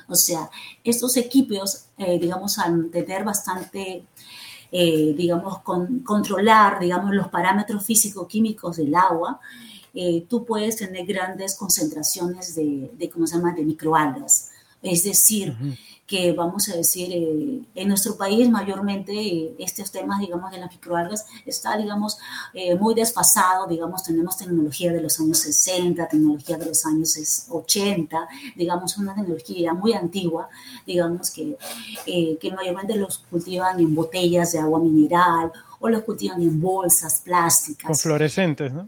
O 0.10 0.15
sea, 0.15 0.50
estos 0.84 1.15
equipos, 1.15 1.86
eh, 1.98 2.20
digamos, 2.20 2.60
al 2.60 2.89
tener 2.91 3.24
bastante... 3.24 4.06
Eh, 4.72 5.13
digamos, 5.15 5.60
con, 5.60 6.00
controlar, 6.00 6.80
digamos, 6.80 7.13
los 7.13 7.30
parámetros 7.30 7.86
físico-químicos 7.86 8.76
del 8.76 8.94
agua, 8.96 9.39
tú 10.28 10.44
puedes 10.44 10.76
tener 10.76 11.06
grandes 11.06 11.56
concentraciones 11.56 12.56
de, 12.56 12.91
de, 12.98 13.10
¿cómo 13.10 13.26
se 13.26 13.38
llama?, 13.38 13.54
de 13.54 13.63
microalgas. 13.63 14.50
Es 14.86 15.04
decir, 15.04 15.56
que 16.08 16.34
vamos 16.34 16.69
a 16.69 16.76
decir, 16.76 17.10
eh, 17.12 17.62
en 17.74 17.88
nuestro 17.88 18.15
país 18.15 18.48
mayormente 18.50 19.12
eh, 19.12 19.56
estos 19.58 19.91
temas, 19.91 20.19
digamos, 20.19 20.52
de 20.52 20.60
las 20.60 20.71
microalgas 20.71 21.26
está, 21.45 21.76
digamos, 21.78 22.19
eh, 22.54 22.76
muy 22.76 22.93
desfasado, 22.93 23.65
digamos, 23.67 24.04
tenemos 24.04 24.38
tecnología 24.38 24.93
de 24.93 25.02
los 25.02 25.19
años 25.19 25.39
60, 25.39 26.08
tecnología 26.08 26.58
de 26.58 26.67
los 26.67 26.86
años 26.86 27.48
80, 27.50 28.28
digamos, 28.56 28.98
una 28.98 29.15
tecnología 29.15 29.74
muy 29.74 29.93
antigua, 29.93 30.48
digamos, 30.86 31.32
que, 31.32 31.58
que 32.06 32.52
mayormente 32.52 32.95
los 32.95 33.17
cultivan 33.17 33.80
en 33.80 33.95
botellas 33.95 34.52
de 34.52 34.60
agua 34.60 34.80
mineral 34.80 35.52
o 35.80 35.89
los 35.89 36.04
cultivan 36.04 36.41
en 36.41 36.62
bolsas 36.62 37.21
plásticas. 37.21 37.88
Con 37.88 37.95
fluorescentes, 37.95 38.71
¿no? 38.71 38.88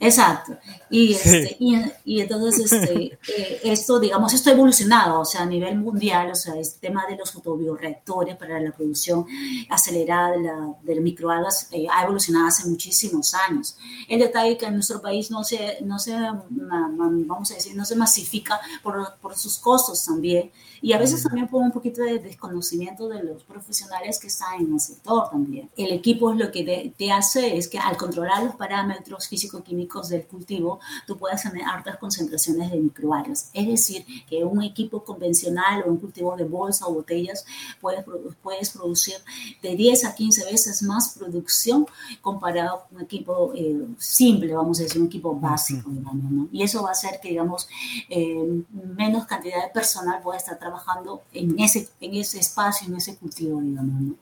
Exacto. 0.00 0.56
Y, 0.90 1.12
este, 1.12 1.56
y, 1.58 2.20
entonces 2.20 2.72
este, 2.72 3.18
eh, 3.36 3.60
esto, 3.64 3.98
digamos, 3.98 4.32
esto 4.32 4.50
ha 4.50 4.52
evolucionado, 4.52 5.20
o 5.20 5.24
sea, 5.24 5.42
a 5.42 5.46
nivel 5.46 5.76
mundial, 5.76 6.30
o 6.30 6.34
sea, 6.34 6.56
este 6.56 6.86
tema 6.86 7.04
de 7.06 7.16
los 7.16 7.32
fotobioreactores 7.32 8.36
para 8.36 8.60
la 8.60 8.70
producción 8.70 9.26
acelerada 9.68 10.30
de, 10.30 10.40
la, 10.40 10.74
de 10.82 11.00
microalgas 11.00 11.68
eh, 11.72 11.86
ha 11.92 12.04
evolucionado 12.04 12.46
hace 12.46 12.68
muchísimos 12.68 13.34
años. 13.34 13.76
El 14.08 14.20
detalle 14.20 14.56
que 14.56 14.66
en 14.66 14.74
nuestro 14.74 15.02
país 15.02 15.30
no 15.30 15.42
se, 15.42 15.78
no 15.82 15.98
se 15.98 16.14
vamos 16.48 17.50
a 17.50 17.54
decir, 17.54 17.76
no 17.76 17.84
se 17.84 17.96
masifica 17.96 18.60
por, 18.82 19.16
por 19.20 19.36
sus 19.36 19.58
costos 19.58 20.04
también, 20.04 20.52
y 20.80 20.92
a 20.92 20.98
veces 20.98 21.24
también 21.24 21.48
por 21.48 21.60
un 21.62 21.72
poquito 21.72 22.02
de 22.02 22.20
desconocimiento 22.20 23.08
de 23.08 23.22
los 23.24 23.42
profesionales 23.42 24.18
que 24.18 24.28
están 24.28 24.60
en 24.60 24.74
el 24.74 24.80
sector 24.80 25.28
también. 25.30 25.68
El 25.76 25.92
equipo 25.92 26.32
lo 26.32 26.52
que 26.52 26.94
te 26.96 27.10
hace 27.10 27.56
es 27.56 27.66
que 27.66 27.78
al 27.78 27.96
controlar 27.96 28.44
los 28.44 28.54
parámetros 28.54 29.26
físico-químicos, 29.28 29.87
del 30.08 30.26
cultivo, 30.26 30.80
tú 31.06 31.16
puedes 31.16 31.42
tener 31.42 31.64
altas 31.64 31.96
concentraciones 31.98 32.70
de 32.70 32.78
microalgas. 32.78 33.50
Es 33.52 33.66
decir, 33.66 34.04
que 34.28 34.44
un 34.44 34.62
equipo 34.62 35.02
convencional 35.02 35.82
o 35.84 35.90
un 35.90 35.96
cultivo 35.96 36.36
de 36.36 36.44
bolsa 36.44 36.86
o 36.86 36.94
botellas 36.94 37.44
puedes, 37.80 38.04
puedes 38.42 38.70
producir 38.70 39.16
de 39.62 39.74
10 39.74 40.04
a 40.04 40.14
15 40.14 40.44
veces 40.44 40.82
más 40.82 41.16
producción 41.18 41.86
comparado 42.20 42.84
con 42.84 42.98
un 42.98 43.04
equipo 43.04 43.52
eh, 43.54 43.86
simple, 43.98 44.54
vamos 44.54 44.78
a 44.78 44.82
decir, 44.84 45.00
un 45.00 45.06
equipo 45.08 45.34
básico, 45.34 45.90
digamos, 45.90 46.30
¿no? 46.30 46.48
Y 46.52 46.62
eso 46.62 46.82
va 46.82 46.90
a 46.90 46.92
hacer 46.92 47.18
que, 47.20 47.30
digamos, 47.30 47.68
eh, 48.08 48.62
menos 48.96 49.26
cantidad 49.26 49.62
de 49.64 49.70
personal 49.70 50.20
pueda 50.22 50.38
estar 50.38 50.58
trabajando 50.58 51.22
en 51.32 51.58
ese, 51.58 51.88
en 52.00 52.14
ese 52.14 52.38
espacio, 52.38 52.86
en 52.86 52.96
ese 52.96 53.16
cultivo, 53.16 53.60
digamos, 53.60 54.00
¿no? 54.00 54.14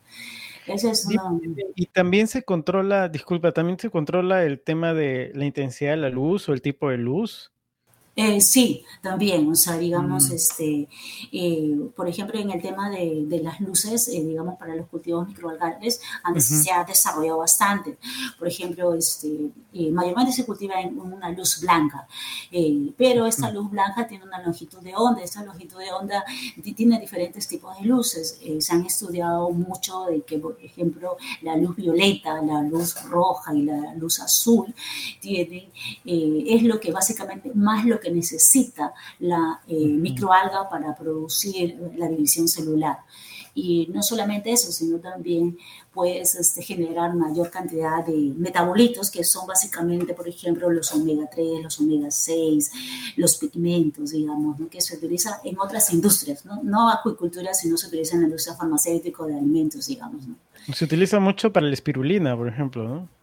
Y 1.74 1.86
también 1.86 2.26
se 2.26 2.42
controla, 2.42 3.08
disculpa, 3.08 3.52
también 3.52 3.78
se 3.78 3.90
controla 3.90 4.44
el 4.44 4.60
tema 4.60 4.94
de 4.94 5.30
la 5.34 5.44
intensidad 5.44 5.92
de 5.92 5.96
la 5.98 6.10
luz 6.10 6.48
o 6.48 6.52
el 6.52 6.62
tipo 6.62 6.90
de 6.90 6.98
luz. 6.98 7.52
Eh, 8.18 8.40
sí, 8.40 8.82
también, 9.02 9.46
o 9.52 9.54
sea, 9.54 9.76
digamos, 9.76 10.30
mm. 10.30 10.32
este, 10.32 10.88
eh, 11.32 11.76
por 11.94 12.08
ejemplo, 12.08 12.40
en 12.40 12.50
el 12.50 12.62
tema 12.62 12.88
de, 12.88 13.40
las 13.42 13.60
luces, 13.60 14.08
eh, 14.08 14.24
digamos, 14.24 14.56
para 14.56 14.74
los 14.74 14.86
cultivos 14.86 15.28
microalgales, 15.28 16.00
se 16.38 16.72
ha 16.72 16.82
desarrollado 16.82 17.36
bastante. 17.40 17.98
Por 18.38 18.48
ejemplo, 18.48 18.94
este, 18.94 19.50
mayormente 19.92 20.32
se 20.32 20.46
cultiva 20.46 20.80
en 20.80 20.98
una 20.98 21.28
luz 21.28 21.60
blanca, 21.60 22.08
pero 22.96 23.26
esta 23.26 23.50
luz 23.50 23.70
blanca 23.70 24.08
tiene 24.08 24.24
una 24.24 24.40
longitud 24.40 24.80
de 24.80 24.94
onda, 24.96 25.22
esta 25.22 25.44
longitud 25.44 25.78
de 25.78 25.92
onda 25.92 26.24
tiene 26.74 26.98
diferentes 26.98 27.46
tipos 27.46 27.78
de 27.78 27.84
luces. 27.84 28.40
se 28.60 28.72
han 28.72 28.86
estudiado 28.86 29.50
mucho 29.50 30.06
de 30.06 30.22
que, 30.22 30.38
por 30.38 30.58
ejemplo, 30.62 31.18
la 31.42 31.54
luz 31.56 31.76
violeta, 31.76 32.40
la 32.40 32.62
luz 32.62 32.94
roja 33.02 33.54
y 33.54 33.62
la 33.62 33.94
luz 33.94 34.20
azul 34.20 34.74
tienen, 35.20 35.70
es 36.06 36.62
lo 36.62 36.80
que 36.80 36.90
básicamente 36.90 37.50
más 37.54 37.84
lo 37.84 38.00
que 38.00 38.05
necesita 38.10 38.92
la 39.20 39.60
eh, 39.66 39.86
microalga 39.86 40.68
para 40.68 40.94
producir 40.94 41.78
la 41.96 42.08
división 42.08 42.48
celular. 42.48 42.98
Y 43.58 43.88
no 43.90 44.02
solamente 44.02 44.52
eso, 44.52 44.70
sino 44.70 44.98
también 44.98 45.56
puedes 45.90 46.34
este, 46.34 46.62
generar 46.62 47.14
mayor 47.14 47.50
cantidad 47.50 48.04
de 48.04 48.34
metabolitos, 48.36 49.10
que 49.10 49.24
son 49.24 49.46
básicamente, 49.46 50.12
por 50.12 50.28
ejemplo, 50.28 50.70
los 50.70 50.92
omega 50.92 51.26
3, 51.34 51.62
los 51.62 51.80
omega 51.80 52.10
6, 52.10 52.70
los 53.16 53.38
pigmentos, 53.38 54.10
digamos, 54.10 54.58
que 54.70 54.82
se 54.82 54.96
utiliza 54.96 55.40
en 55.42 55.58
otras 55.58 55.90
industrias, 55.90 56.44
¿no? 56.44 56.62
no 56.62 56.90
acuicultura, 56.90 57.54
sino 57.54 57.78
se 57.78 57.86
utiliza 57.86 58.16
en 58.16 58.22
la 58.22 58.26
industria 58.26 58.56
farmacéutica 58.56 59.24
de 59.24 59.38
alimentos, 59.38 59.86
digamos. 59.86 60.26
Se 60.74 60.84
utiliza 60.84 61.18
mucho 61.18 61.50
para 61.50 61.66
la 61.66 61.72
espirulina, 61.72 62.36
por 62.36 62.48
ejemplo, 62.48 62.86
¿no? 62.86 63.15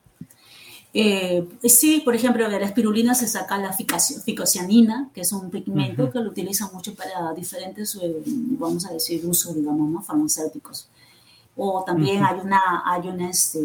Eh, 0.96 1.48
sí, 1.64 2.02
por 2.06 2.16
ejemplo, 2.16 2.48
de 2.48 2.60
la 2.60 2.68
espirulina 2.68 3.16
se 3.16 3.28
saca 3.28 3.58
la 3.58 3.74
ficocianina, 3.74 5.10
que 5.14 5.22
es 5.22 5.32
un 5.32 5.50
pigmento 5.50 6.12
que 6.12 6.20
lo 6.20 6.30
utilizan 6.30 6.70
mucho 6.72 6.94
para 6.94 7.34
diferentes, 7.34 7.96
eh, 7.96 8.22
vamos 8.26 8.86
a 8.86 8.94
decir, 8.94 9.26
usos, 9.26 9.56
digamos, 9.56 9.90
¿no? 9.90 10.02
farmacéuticos. 10.04 10.88
O 11.56 11.84
también 11.84 12.24
hay 12.24 12.40
una, 12.40 12.84
hay 12.86 13.08
una 13.08 13.30
este, 13.30 13.60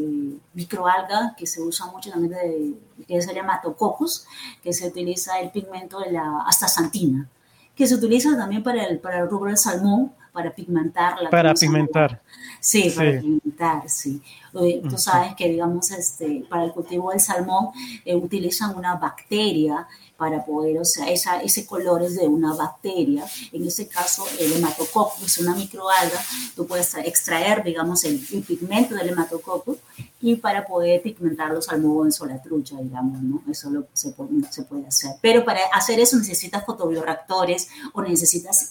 microalga 0.54 1.34
que 1.36 1.46
se 1.46 1.60
usa 1.60 1.86
mucho 1.86 2.10
también, 2.10 2.32
de, 2.32 2.74
que 3.06 3.20
se 3.20 3.34
llama 3.34 3.60
Tococcus, 3.62 4.24
que 4.62 4.72
se 4.72 4.88
utiliza 4.88 5.38
el 5.40 5.50
pigmento 5.50 6.00
de 6.00 6.12
la 6.12 6.42
astaxantina, 6.46 7.28
que 7.74 7.86
se 7.86 7.94
utiliza 7.94 8.36
también 8.36 8.62
para 8.62 8.84
el, 8.84 8.98
para 9.00 9.20
el 9.20 9.30
rubro 9.30 9.48
del 9.48 9.58
salmón, 9.58 10.12
para 10.32 10.54
pigmentar 10.54 11.20
la 11.20 11.30
Para 11.30 11.54
pigmentar. 11.54 12.20
Sí, 12.60 12.90
para 12.94 13.20
pigmentar, 13.20 13.88
sí. 13.88 14.22
Tú 14.52 14.98
sabes 14.98 15.34
que, 15.34 15.48
digamos, 15.48 15.90
este, 15.90 16.44
para 16.48 16.64
el 16.64 16.72
cultivo 16.72 17.10
del 17.10 17.20
salmón 17.20 17.68
eh, 18.04 18.14
utilizan 18.16 18.76
una 18.76 18.96
bacteria 18.96 19.86
para 20.16 20.44
poder, 20.44 20.78
o 20.78 20.84
sea, 20.84 21.08
esa, 21.08 21.40
ese 21.42 21.64
color 21.64 22.02
es 22.02 22.16
de 22.16 22.26
una 22.26 22.52
bacteria. 22.52 23.24
En 23.52 23.64
este 23.64 23.86
caso, 23.86 24.24
el 24.40 24.52
hematococcus 24.54 25.24
es 25.24 25.38
una 25.38 25.54
microalga. 25.54 26.20
Tú 26.56 26.66
puedes 26.66 26.92
extraer, 26.96 27.62
digamos, 27.62 28.02
el, 28.02 28.18
pigmento 28.18 28.96
del 28.96 29.10
hematococcus 29.10 29.76
y 30.20 30.36
para 30.36 30.64
poder 30.64 31.00
pigmentar 31.00 31.52
los 31.52 31.68
almohadones 31.68 32.20
o 32.20 32.26
la 32.26 32.42
trucha, 32.42 32.76
digamos, 32.80 33.22
¿no? 33.22 33.42
Eso 33.48 33.70
lo, 33.70 33.86
se, 33.92 34.10
puede, 34.12 34.30
se 34.50 34.64
puede 34.64 34.86
hacer. 34.86 35.12
Pero 35.22 35.44
para 35.44 35.60
hacer 35.72 36.00
eso 36.00 36.16
necesitas 36.16 36.64
fotobioreactores 36.64 37.68
o 37.92 38.02
necesitas, 38.02 38.68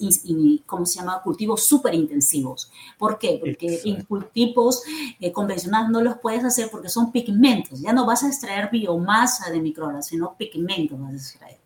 ¿cómo 0.65 0.85
se 0.85 0.99
llama?, 0.99 1.21
cultivos 1.21 1.63
súper 1.63 1.93
intensivos. 1.93 2.69
¿Por 2.97 3.17
qué? 3.17 3.37
Porque 3.39 3.81
en 3.85 4.03
cultivos 4.03 4.83
eh, 5.19 5.31
convencionales 5.31 5.89
no 5.89 6.01
los 6.01 6.17
puedes 6.17 6.43
hacer 6.43 6.69
porque 6.69 6.89
son 6.89 7.11
pigmentos. 7.11 7.79
Ya 7.79 7.93
no 7.93 8.05
vas 8.05 8.23
a 8.23 8.27
extraer 8.27 8.69
biomasa 8.69 9.49
de 9.49 9.61
microalgas, 9.61 10.07
sino 10.07 10.35
pigmentos 10.35 10.99
vas 10.99 11.13
a 11.13 11.15
extraer. 11.15 11.57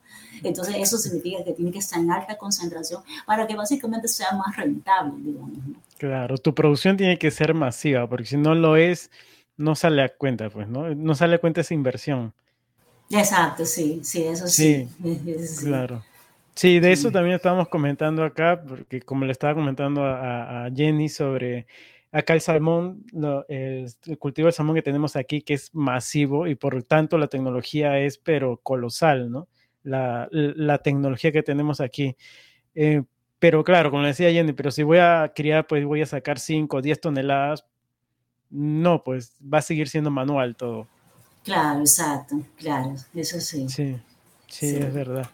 Entonces, 0.43 0.75
eso 0.77 0.97
significa 0.97 1.43
que 1.43 1.53
tiene 1.53 1.71
que 1.71 1.79
estar 1.79 1.99
en 1.99 2.11
alta 2.11 2.37
concentración 2.37 3.03
para 3.25 3.45
que 3.45 3.55
básicamente 3.55 4.07
sea 4.07 4.31
más 4.33 4.55
rentable, 4.55 5.13
digamos. 5.17 5.59
Claro, 5.97 6.37
tu 6.37 6.53
producción 6.55 6.97
tiene 6.97 7.17
que 7.17 7.29
ser 7.29 7.53
masiva, 7.53 8.07
porque 8.07 8.25
si 8.25 8.37
no 8.37 8.55
lo 8.55 8.75
es, 8.75 9.11
no 9.57 9.75
sale 9.75 10.03
a 10.03 10.09
cuenta, 10.09 10.49
pues, 10.49 10.67
¿no? 10.67 10.93
No 10.95 11.15
sale 11.15 11.35
a 11.35 11.39
cuenta 11.39 11.61
esa 11.61 11.73
inversión. 11.73 12.33
Exacto, 13.09 13.65
sí, 13.65 14.01
sí, 14.03 14.23
eso 14.23 14.47
sí. 14.47 14.87
Claro. 15.59 16.03
Sí, 16.55 16.79
de 16.79 16.91
eso 16.91 17.11
también 17.11 17.35
estábamos 17.35 17.69
comentando 17.69 18.23
acá, 18.23 18.61
porque 18.67 19.01
como 19.01 19.25
le 19.25 19.31
estaba 19.31 19.55
comentando 19.55 20.03
a, 20.05 20.69
Jenny 20.75 21.07
sobre 21.09 21.65
acá 22.11 22.33
el 22.33 22.41
salmón, 22.41 23.05
el, 23.47 23.89
cultivo 24.19 24.47
de 24.47 24.51
salmón 24.51 24.75
que 24.75 24.81
tenemos 24.81 25.15
aquí, 25.15 25.41
que 25.41 25.53
es 25.53 25.73
masivo 25.73 26.47
y 26.47 26.55
por 26.55 26.83
tanto 26.83 27.17
la 27.17 27.27
tecnología 27.27 27.99
es 27.99 28.17
pero 28.17 28.57
colosal, 28.57 29.31
¿no? 29.31 29.47
La, 29.83 30.29
tecnología 30.83 31.31
que 31.31 31.41
tenemos 31.41 31.79
aquí. 31.79 32.15
Eh, 32.75 33.01
pero 33.39 33.63
claro, 33.63 33.89
como 33.89 34.03
decía 34.03 34.31
Jenny, 34.31 34.53
pero 34.53 34.71
si 34.71 34.83
voy 34.83 34.99
a 34.99 35.31
criar, 35.35 35.65
pues 35.67 35.83
voy 35.85 36.01
a 36.01 36.05
sacar 36.05 36.37
5 36.37 36.77
o 36.77 36.81
10 36.81 37.01
toneladas, 37.01 37.65
no, 38.51 39.03
pues 39.03 39.35
va 39.41 39.59
a 39.59 39.63
seguir 39.63 39.87
siendo 39.89 40.11
manual 40.11 40.55
todo. 40.55 40.87
Claro, 41.43 41.79
exacto, 41.79 42.35
claro, 42.57 42.93
eso 43.15 43.39
sí. 43.39 43.67
Sí, 43.67 43.97
sí, 44.47 44.75
es 44.75 44.93
verdad. 44.93 45.29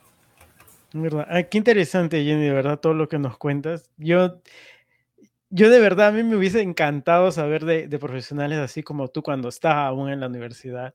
Es 0.93 1.01
verdad. 1.01 1.27
Ah, 1.29 1.43
qué 1.43 1.57
interesante, 1.57 2.23
Jenny, 2.23 2.45
de 2.45 2.53
verdad, 2.53 2.79
todo 2.79 2.93
lo 2.93 3.09
que 3.09 3.19
nos 3.19 3.37
cuentas. 3.37 3.89
Yo, 3.97 4.39
yo 5.49 5.69
de 5.69 5.79
verdad, 5.79 6.07
a 6.07 6.11
mí 6.11 6.23
me 6.23 6.37
hubiese 6.37 6.61
encantado 6.61 7.31
saber 7.31 7.65
de, 7.65 7.99
profesionales 7.99 8.59
así 8.59 8.83
como 8.83 9.09
tú 9.09 9.21
cuando 9.21 9.49
estaba 9.49 9.87
aún 9.87 10.09
en 10.09 10.21
la 10.21 10.27
universidad. 10.27 10.93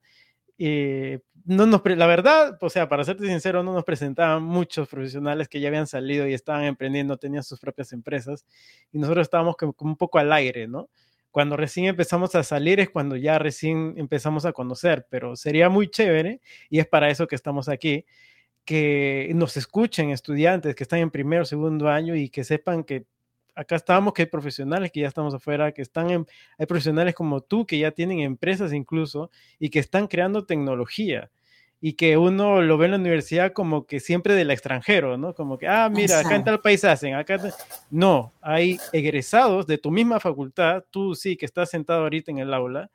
Eh, 0.59 1.21
no 1.45 1.67
nos, 1.67 1.83
la 1.85 2.07
verdad, 2.07 2.57
o 2.61 2.71
sea, 2.71 2.89
para 2.89 3.05
serte 3.05 3.27
sincero, 3.27 3.63
no 3.63 3.75
nos 3.75 3.85
presentaban 3.85 4.45
muchos 4.45 4.89
profesionales 4.89 5.49
que 5.49 5.61
ya 5.61 5.69
habían 5.69 5.89
salido 5.89 6.27
y 6.29 6.35
estaban 6.35 6.65
emprendiendo, 6.65 7.17
tenían 7.17 7.43
sus 7.43 7.59
propias 7.59 7.93
empresas, 7.93 8.47
y 8.93 8.99
nosotros 8.99 9.27
estábamos 9.27 9.57
como 9.57 9.75
un 9.81 9.97
poco 9.97 10.19
al 10.19 10.33
aire, 10.33 10.69
¿no? 10.69 10.89
Cuando 11.33 11.57
recién 11.57 11.87
empezamos 11.87 12.35
a 12.37 12.45
salir 12.45 12.79
es 12.79 12.90
cuando 12.90 13.16
ya 13.16 13.38
recién 13.38 13.95
empezamos 13.97 14.45
a 14.45 14.53
conocer, 14.53 15.07
pero 15.11 15.35
sería 15.35 15.68
muy 15.71 15.88
chévere 15.88 16.40
y 16.71 16.79
es 16.79 16.87
para 16.87 17.11
eso 17.11 17.27
que 17.27 17.35
estamos 17.35 17.68
aquí, 17.68 18.05
que 18.64 19.33
nos 19.35 19.57
escuchen 19.57 20.11
estudiantes 20.11 20.75
que 20.77 20.85
están 20.85 21.01
en 21.01 21.11
primero 21.11 21.45
segundo 21.47 21.88
año 21.88 22.14
y 22.14 22.29
que 22.29 22.45
sepan 22.45 22.85
que 22.85 23.07
acá 23.55 23.77
estamos, 23.77 24.12
que 24.12 24.23
hay 24.23 24.27
profesionales 24.27 24.92
que 24.92 25.01
ya 25.01 25.09
estamos 25.09 25.35
afuera, 25.35 25.73
que 25.73 25.83
están 25.83 26.11
en, 26.11 26.27
hay 26.59 26.66
profesionales 26.66 27.14
como 27.14 27.40
tú 27.40 27.66
que 27.66 27.79
ya 27.79 27.90
tienen 27.92 28.21
empresas 28.21 28.73
incluso 28.73 29.31
y 29.59 29.71
que 29.71 29.79
están 29.79 30.07
creando 30.09 30.45
tecnología. 30.45 31.31
Y 31.85 31.95
que 31.95 32.16
uno 32.16 32.62
lo 32.62 32.79
ve 32.79 32.85
en 32.85 32.92
la 32.92 32.97
universidad 32.97 33.53
como 33.53 33.87
que 33.87 33.99
siempre 33.99 34.37
del 34.37 34.53
extranjero, 34.53 35.18
¿no? 35.18 35.35
Como 35.35 35.59
que, 35.59 35.66
ah, 35.66 35.90
mira, 35.90 36.21
acá 36.21 36.37
en 36.37 36.45
tal 36.45 36.61
país 36.61 36.85
hacen, 36.85 37.14
acá... 37.14 37.40
No, 37.90 38.33
hay 38.40 38.79
egresados 38.92 39.66
de 39.66 39.79
tu 39.79 39.90
misma 39.90 40.21
facultad, 40.21 40.85
tú 40.90 41.16
sí, 41.16 41.37
que 41.37 41.45
estás 41.45 41.71
sentado 41.71 42.03
ahorita 42.03 42.31
en 42.31 42.38
el 42.38 42.55
aula, 42.55 42.88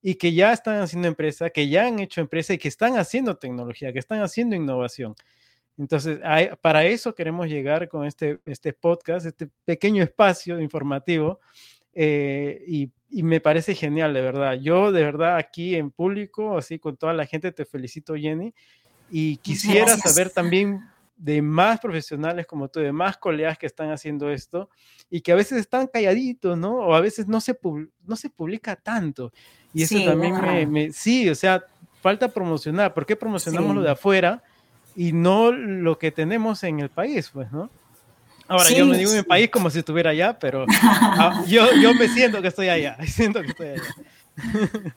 y 0.00 0.14
que 0.14 0.32
ya 0.32 0.52
están 0.52 0.80
haciendo 0.80 1.08
empresa, 1.08 1.50
que 1.50 1.68
ya 1.68 1.88
han 1.88 1.98
hecho 1.98 2.20
empresa 2.20 2.54
y 2.54 2.58
que 2.58 2.68
están 2.68 2.96
haciendo 2.96 3.36
tecnología, 3.36 3.92
que 3.92 3.98
están 3.98 4.22
haciendo 4.22 4.54
innovación. 4.54 5.16
Entonces, 5.76 6.20
para 6.60 6.84
eso 6.84 7.16
queremos 7.16 7.48
llegar 7.48 7.88
con 7.88 8.06
este, 8.06 8.38
este 8.46 8.72
podcast, 8.72 9.26
este 9.26 9.48
pequeño 9.64 10.04
espacio 10.04 10.60
informativo, 10.60 11.40
eh, 11.92 12.62
y 12.68 12.92
y 13.10 13.22
me 13.22 13.40
parece 13.40 13.74
genial, 13.74 14.14
de 14.14 14.20
verdad. 14.20 14.54
Yo, 14.54 14.92
de 14.92 15.02
verdad, 15.02 15.36
aquí 15.36 15.74
en 15.74 15.90
público, 15.90 16.56
así 16.56 16.78
con 16.78 16.96
toda 16.96 17.12
la 17.12 17.26
gente, 17.26 17.50
te 17.52 17.64
felicito, 17.64 18.14
Jenny. 18.14 18.54
Y 19.10 19.38
quisiera 19.38 19.96
saber 19.96 20.30
también 20.30 20.80
de 21.16 21.42
más 21.42 21.80
profesionales 21.80 22.46
como 22.46 22.68
tú, 22.68 22.80
de 22.80 22.92
más 22.92 23.18
colegas 23.18 23.58
que 23.58 23.66
están 23.66 23.90
haciendo 23.90 24.30
esto 24.30 24.70
y 25.10 25.20
que 25.20 25.32
a 25.32 25.34
veces 25.34 25.58
están 25.58 25.86
calladitos, 25.88 26.56
¿no? 26.56 26.76
O 26.76 26.94
a 26.94 27.00
veces 27.00 27.26
no 27.26 27.40
se, 27.40 27.58
no 28.06 28.16
se 28.16 28.30
publica 28.30 28.76
tanto. 28.76 29.32
Y 29.74 29.82
eso 29.82 29.96
también 30.04 30.70
me, 30.70 30.92
Sí, 30.92 31.28
o 31.28 31.34
sea, 31.34 31.64
falta 32.00 32.28
promocionar. 32.28 32.94
¿Por 32.94 33.04
qué 33.04 33.16
promocionamos 33.16 33.74
lo 33.74 33.82
de 33.82 33.90
afuera 33.90 34.42
y 34.94 35.12
no 35.12 35.52
lo 35.52 35.98
que 35.98 36.10
tenemos 36.12 36.62
en 36.62 36.80
el 36.80 36.88
país, 36.88 37.30
pues, 37.32 37.50
¿no? 37.52 37.70
Ahora, 38.50 38.68
yo 38.70 38.84
me 38.84 38.98
digo 38.98 39.12
en 39.12 39.18
mi 39.18 39.22
país 39.22 39.48
como 39.48 39.70
si 39.70 39.78
estuviera 39.78 40.10
allá, 40.10 40.36
pero 40.36 40.66
ah, 40.82 41.44
yo, 41.46 41.72
yo 41.80 41.94
me 41.94 42.08
siento 42.08 42.42
que 42.42 42.48
estoy 42.48 42.68
allá, 42.68 42.96
siento 43.06 43.40
que 43.42 43.48
estoy 43.48 43.68
allá. 43.68 43.82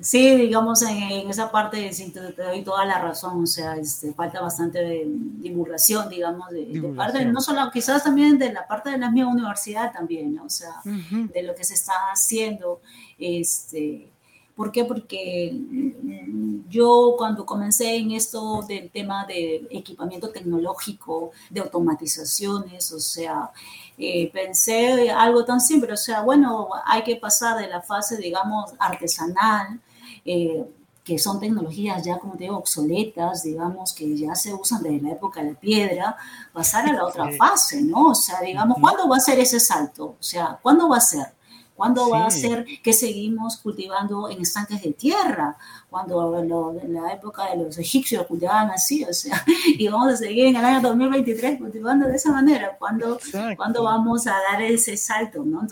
Sí, 0.00 0.36
digamos, 0.36 0.80
en, 0.82 1.28
esa 1.28 1.50
parte 1.50 1.92
sí, 1.92 2.12
te, 2.12 2.20
doy 2.20 2.62
toda 2.62 2.84
la 2.84 3.00
razón, 3.00 3.42
o 3.42 3.46
sea, 3.46 3.74
este, 3.76 4.14
falta 4.14 4.40
bastante 4.40 4.78
de 4.78 5.02
divulgación, 5.08 6.08
digamos, 6.08 6.50
de, 6.50 6.92
parte, 6.96 7.24
no 7.24 7.40
solo, 7.40 7.68
quizás 7.72 8.04
también 8.04 8.38
de 8.38 8.52
la 8.52 8.64
parte 8.64 8.90
de 8.90 8.98
la 8.98 9.10
misma 9.10 9.32
universidad 9.32 9.92
también, 9.92 10.36
¿no? 10.36 10.44
o 10.44 10.48
sea, 10.48 10.70
de 10.84 11.42
lo 11.42 11.52
que 11.52 11.64
se 11.64 11.74
está 11.74 11.94
haciendo, 12.12 12.80
este, 13.18 14.12
¿Por 14.58 14.72
qué? 14.72 14.84
Porque 14.84 15.52
mm, 15.54 16.68
yo 16.68 17.14
cuando 17.16 17.46
comencé 17.46 17.94
en 17.94 18.10
esto 18.10 18.62
del 18.62 18.90
tema 18.90 19.24
de 19.24 19.68
equipamiento 19.70 20.30
tecnológico, 20.30 21.30
de 21.48 21.60
automatizaciones, 21.60 22.90
o 22.90 22.98
sea, 22.98 23.52
eh, 23.96 24.28
pensé 24.32 25.12
algo 25.12 25.44
tan 25.44 25.60
simple, 25.60 25.92
o 25.92 25.96
sea, 25.96 26.22
bueno, 26.22 26.70
hay 26.86 27.04
que 27.04 27.14
pasar 27.14 27.56
de 27.60 27.68
la 27.68 27.82
fase, 27.82 28.16
digamos, 28.16 28.72
artesanal, 28.80 29.80
eh, 30.24 30.68
que 31.04 31.20
son 31.20 31.38
tecnologías 31.38 32.04
ya, 32.04 32.18
como 32.18 32.32
te 32.32 32.44
digo, 32.44 32.56
obsoletas, 32.56 33.44
digamos, 33.44 33.94
que 33.94 34.16
ya 34.16 34.34
se 34.34 34.52
usan 34.52 34.82
desde 34.82 35.00
la 35.02 35.12
época 35.12 35.40
de 35.40 35.52
la 35.52 35.60
piedra, 35.60 36.16
pasar 36.52 36.84
a 36.88 36.92
la 36.94 37.06
otra 37.06 37.30
fase, 37.38 37.80
¿no? 37.80 38.06
O 38.06 38.14
sea, 38.16 38.40
digamos, 38.40 38.76
¿cuándo 38.80 39.08
va 39.08 39.18
a 39.18 39.20
ser 39.20 39.38
ese 39.38 39.60
salto? 39.60 40.16
O 40.18 40.22
sea, 40.22 40.58
¿cuándo 40.60 40.88
va 40.88 40.96
a 40.96 41.00
ser? 41.00 41.37
¿Cuándo 41.78 42.10
va 42.10 42.26
a 42.26 42.30
ser 42.30 42.66
que 42.82 42.92
seguimos 42.92 43.56
cultivando 43.58 44.28
en 44.28 44.40
estanques 44.40 44.82
de 44.82 44.94
tierra? 44.94 45.56
Cuando 45.88 46.36
en 46.82 46.92
la 46.92 47.12
época 47.12 47.50
de 47.50 47.56
los 47.62 47.78
egipcios 47.78 48.26
cultivaban 48.26 48.72
así, 48.72 49.04
o 49.04 49.12
sea, 49.12 49.44
y 49.78 49.86
vamos 49.86 50.14
a 50.14 50.16
seguir 50.16 50.46
en 50.46 50.56
el 50.56 50.64
año 50.64 50.80
2023 50.80 51.60
cultivando 51.60 52.08
de 52.08 52.16
esa 52.16 52.32
manera. 52.32 52.76
¿Cuándo, 52.76 53.20
¿cuándo 53.56 53.84
vamos 53.84 54.26
a 54.26 54.34
dar 54.50 54.60
ese 54.60 54.96
salto? 54.96 55.44
¿no? 55.44 55.68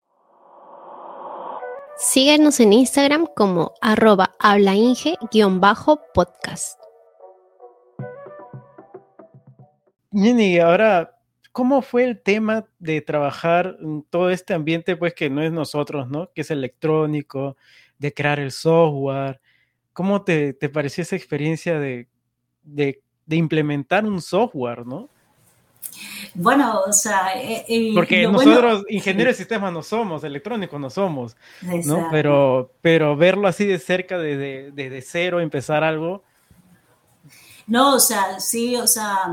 Síguenos 1.98 2.60
en 2.60 2.72
Instagram 2.72 3.26
como 3.34 3.74
arroba 3.80 4.36
hablainge-podcast. 4.38 6.78
Nini, 10.12 10.60
ahora 10.60 11.15
¿cómo 11.56 11.80
fue 11.80 12.04
el 12.04 12.20
tema 12.20 12.66
de 12.78 13.00
trabajar 13.00 13.78
en 13.80 14.02
todo 14.10 14.28
este 14.28 14.52
ambiente, 14.52 14.94
pues 14.94 15.14
que 15.14 15.30
no 15.30 15.42
es 15.42 15.50
nosotros, 15.50 16.06
¿no? 16.06 16.30
Que 16.34 16.42
es 16.42 16.50
electrónico, 16.50 17.56
de 17.96 18.12
crear 18.12 18.38
el 18.38 18.52
software. 18.52 19.40
¿Cómo 19.94 20.20
te, 20.20 20.52
te 20.52 20.68
pareció 20.68 21.00
esa 21.00 21.16
experiencia 21.16 21.80
de, 21.80 22.08
de, 22.62 23.00
implementar 23.30 24.04
un 24.04 24.20
software, 24.20 24.84
¿no? 24.84 25.08
Bueno, 26.34 26.82
o 26.86 26.92
sea, 26.92 27.32
eh, 27.42 27.64
eh, 27.66 27.92
porque 27.94 28.28
nosotros 28.28 28.84
ingenieros 28.90 29.32
de 29.32 29.38
sistemas 29.38 29.72
no 29.72 29.82
somos, 29.82 30.24
electrónicos 30.24 30.78
no 30.78 30.90
somos, 30.90 31.38
¿no? 31.86 32.08
Pero, 32.10 32.70
pero 32.82 33.16
verlo 33.16 33.48
así 33.48 33.64
de 33.64 33.78
cerca, 33.78 34.18
desde 34.18 34.72
de, 34.72 34.90
de, 34.90 35.00
cero, 35.00 35.40
empezar 35.40 35.84
algo, 35.84 36.22
no, 37.66 37.96
o 37.96 38.00
sea, 38.00 38.38
sí, 38.38 38.76
o 38.76 38.86
sea, 38.86 39.26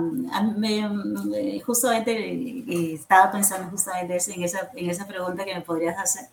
me, 0.57 1.59
justamente 1.59 2.63
estaba 2.93 3.31
pensando 3.31 3.69
justamente 3.69 4.17
en 4.33 4.43
esa, 4.43 4.71
en 4.75 4.89
esa 4.89 5.07
pregunta 5.07 5.45
que 5.45 5.53
me 5.53 5.61
podrías 5.61 5.97
hacer. 5.99 6.29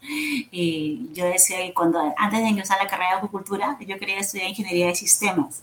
Y 0.51 1.11
yo 1.13 1.27
decía 1.27 1.59
que 1.59 1.75
cuando 1.75 2.01
antes 2.17 2.41
de 2.41 2.49
ingresar 2.49 2.81
a 2.81 2.85
la 2.85 2.91
carrera 2.91 3.11
de 3.11 3.17
agricultura, 3.19 3.77
yo 3.81 3.99
quería 3.99 4.19
estudiar 4.19 4.49
ingeniería 4.49 4.87
de 4.87 4.95
sistemas. 4.95 5.63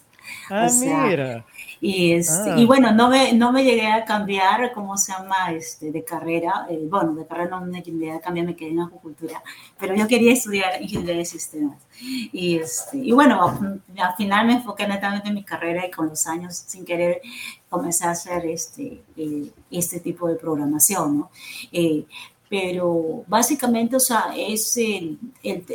Ah, 0.49 0.67
mira. 0.79 1.43
Y, 1.79 2.13
este, 2.13 2.59
y 2.59 2.63
ah. 2.63 2.65
bueno, 2.65 2.91
no 2.91 3.09
me, 3.09 3.33
no 3.33 3.51
me 3.51 3.63
llegué 3.63 3.87
a 3.87 4.03
cambiar, 4.03 4.73
¿cómo 4.73 4.97
se 4.97 5.11
llama?, 5.11 5.51
este, 5.51 5.91
de 5.91 6.03
carrera. 6.03 6.65
Eh, 6.69 6.87
bueno, 6.89 7.13
de 7.13 7.25
carrera 7.25 7.59
no 7.59 7.65
me 7.65 7.81
llegué 7.81 8.11
a 8.11 8.19
cambiar, 8.19 8.45
me 8.47 8.55
quedé 8.55 8.71
en 8.71 8.81
agricultura, 8.81 9.43
pero 9.79 9.95
yo 9.95 10.07
quería 10.07 10.33
estudiar 10.33 10.81
ingeniería 10.81 11.17
de 11.17 11.25
sistemas. 11.25 11.77
Y, 11.99 12.57
este, 12.57 12.97
y 12.97 13.11
bueno, 13.11 13.59
al 13.97 14.15
final 14.15 14.47
me 14.47 14.53
enfoqué 14.53 14.87
netamente 14.87 15.29
en 15.29 15.35
mi 15.35 15.43
carrera 15.43 15.85
y 15.85 15.91
con 15.91 16.07
los 16.07 16.25
años, 16.27 16.55
sin 16.55 16.85
querer, 16.85 17.21
comencé 17.69 18.05
a 18.05 18.11
hacer 18.11 18.45
este, 18.45 19.03
eh, 19.15 19.51
este 19.71 19.99
tipo 19.99 20.27
de 20.27 20.35
programación, 20.35 21.19
¿no? 21.19 21.31
Eh, 21.71 22.05
pero 22.49 23.23
básicamente, 23.27 23.97
o 23.97 23.99
sea, 23.99 24.33
es 24.35 24.77
el, 24.77 25.19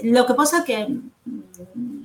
lo 0.05 0.27
que 0.27 0.35
pasa 0.35 0.65
que 0.65 0.87
mm, 0.87 2.03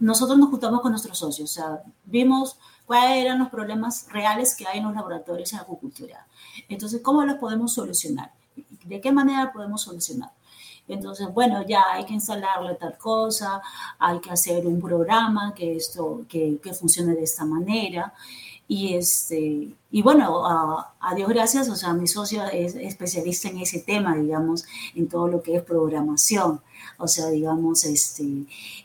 nosotros 0.00 0.38
nos 0.38 0.50
juntamos 0.50 0.80
con 0.80 0.90
nuestros 0.90 1.18
socios, 1.18 1.50
o 1.50 1.54
sea, 1.54 1.82
vimos 2.04 2.58
cuáles 2.90 3.24
eran 3.24 3.38
los 3.38 3.50
problemas 3.50 4.08
reales 4.10 4.56
que 4.56 4.66
hay 4.66 4.78
en 4.78 4.84
los 4.86 4.94
laboratorios 4.96 5.52
en 5.52 5.60
agricultura. 5.60 6.26
Entonces, 6.68 7.00
¿cómo 7.00 7.24
los 7.24 7.36
podemos 7.36 7.72
solucionar? 7.72 8.32
¿De 8.84 9.00
qué 9.00 9.12
manera 9.12 9.52
podemos 9.52 9.82
solucionar? 9.82 10.32
Entonces, 10.88 11.28
bueno, 11.32 11.64
ya 11.64 11.84
hay 11.92 12.04
que 12.04 12.14
instalarle 12.14 12.74
tal 12.74 12.98
cosa, 12.98 13.62
hay 13.96 14.18
que 14.18 14.32
hacer 14.32 14.66
un 14.66 14.80
programa 14.80 15.54
que 15.54 15.76
esto, 15.76 16.22
que, 16.28 16.58
que 16.60 16.74
funcione 16.74 17.14
de 17.14 17.22
esta 17.22 17.44
manera. 17.44 18.12
Y, 18.72 18.94
este, 18.94 19.74
y 19.90 20.00
bueno, 20.00 20.46
a, 20.46 20.94
a, 21.00 21.14
Dios 21.16 21.28
gracias, 21.28 21.68
o 21.68 21.74
sea, 21.74 21.92
mi 21.92 22.06
socio 22.06 22.44
es 22.44 22.76
especialista 22.76 23.48
en 23.48 23.58
ese 23.58 23.80
tema, 23.80 24.14
digamos, 24.14 24.64
en 24.94 25.08
todo 25.08 25.26
lo 25.26 25.42
que 25.42 25.56
es 25.56 25.62
programación. 25.64 26.60
O 26.96 27.08
sea, 27.08 27.30
digamos, 27.30 27.82
este, 27.82 28.22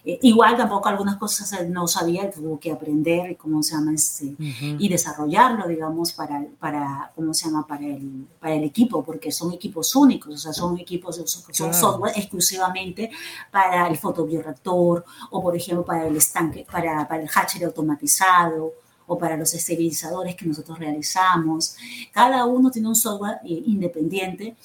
eh, 0.04 0.18
igual 0.24 0.58
tampoco 0.58 0.90
algunas 0.90 1.18
cosas 1.18 1.70
no 1.70 1.88
sabía, 1.88 2.32
tuvo 2.32 2.60
que 2.60 2.72
aprender, 2.72 3.38
¿cómo 3.38 3.62
se 3.62 3.76
llama? 3.76 3.94
Este, 3.94 4.36
Y 4.40 4.90
desarrollarlo, 4.90 5.68
digamos, 5.68 6.14
para, 6.14 6.44
para, 6.60 7.12
¿cómo 7.14 7.32
se 7.36 7.46
llama? 7.46 7.68
Para 7.68 7.86
el, 7.86 8.26
para 8.40 8.56
el 8.56 8.64
equipo, 8.64 9.04
porque 9.04 9.32
son 9.32 9.54
equipos 9.54 9.96
únicos, 9.96 10.34
o 10.34 10.38
sea, 10.40 10.52
son 10.52 10.80
equipos, 10.80 11.22
son, 11.52 11.74
software 11.76 12.14
exclusivamente 12.16 13.12
para 13.52 13.88
el 13.88 14.00
fotobioreactor 14.00 15.06
o, 15.30 15.42
por 15.44 15.56
ejemplo, 15.56 15.86
para 15.86 16.08
el 16.08 16.16
estanque, 16.16 16.66
para, 16.72 17.08
para 17.08 17.22
el 17.22 17.30
hatcher 17.30 17.66
automatizado 17.66 18.74
o 19.08 19.18
para 19.18 19.38
los 19.38 19.54
esterilizadores 19.54 20.36
que 20.36 20.46
nosotros 20.46 20.80
realizamos. 20.80 21.76
Cada 22.12 22.46
uno 22.46 22.72
tiene 22.72 22.88
un 22.88 22.96
software 22.96 23.40
eh, 23.44 23.64
independiente 23.66 24.56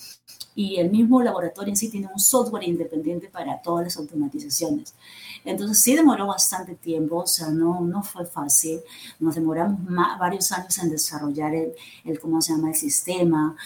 y 0.54 0.76
el 0.76 0.90
mismo 0.90 1.22
laboratorio 1.22 1.70
en 1.70 1.76
sí 1.76 1.88
tiene 1.88 2.08
un 2.12 2.18
software 2.18 2.64
independiente 2.64 3.28
para 3.28 3.60
todas 3.62 3.84
las 3.84 3.96
automatizaciones. 3.96 4.94
Entonces 5.44 5.80
sí 5.80 5.94
demoró 5.94 6.26
bastante 6.26 6.74
tiempo, 6.74 7.18
o 7.18 7.26
sea, 7.26 7.48
no, 7.48 7.80
no 7.80 8.02
fue 8.02 8.26
fácil. 8.26 8.80
Nos 9.20 9.36
demoramos 9.36 9.80
varios 10.18 10.52
años 10.52 10.76
en 10.78 10.90
desarrollar 10.90 11.54
el, 11.54 11.72
el, 12.04 12.20
¿cómo 12.20 12.42
se 12.42 12.52
llama?, 12.52 12.68
el 12.68 12.74
sistema. 12.74 13.56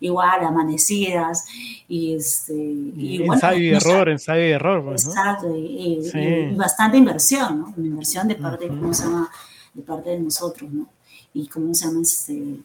Igual, 0.00 0.44
amanecidas 0.44 1.46
y, 1.86 2.14
este, 2.14 2.54
y, 2.54 3.22
ensayo 3.22 3.60
y 3.60 3.68
error, 3.68 4.08
ensayo 4.08 4.44
y 4.44 4.50
error. 4.50 4.84
Pues, 4.84 5.06
exacto, 5.06 5.54
y, 5.56 6.10
bastante 6.56 6.96
inversión, 6.96 7.60
¿no? 7.60 7.74
Inversión 7.76 8.26
de 8.26 8.34
parte, 8.34 8.66
¿cómo 8.66 8.92
se 8.92 9.04
llama?, 9.04 9.30
de 9.74 9.82
parte 9.82 10.10
de 10.10 10.20
nosotros, 10.20 10.70
¿no? 10.70 10.88
Y 11.32 11.46
cómo 11.48 11.74
se 11.74 11.86
llama, 11.86 12.00
este, 12.02 12.62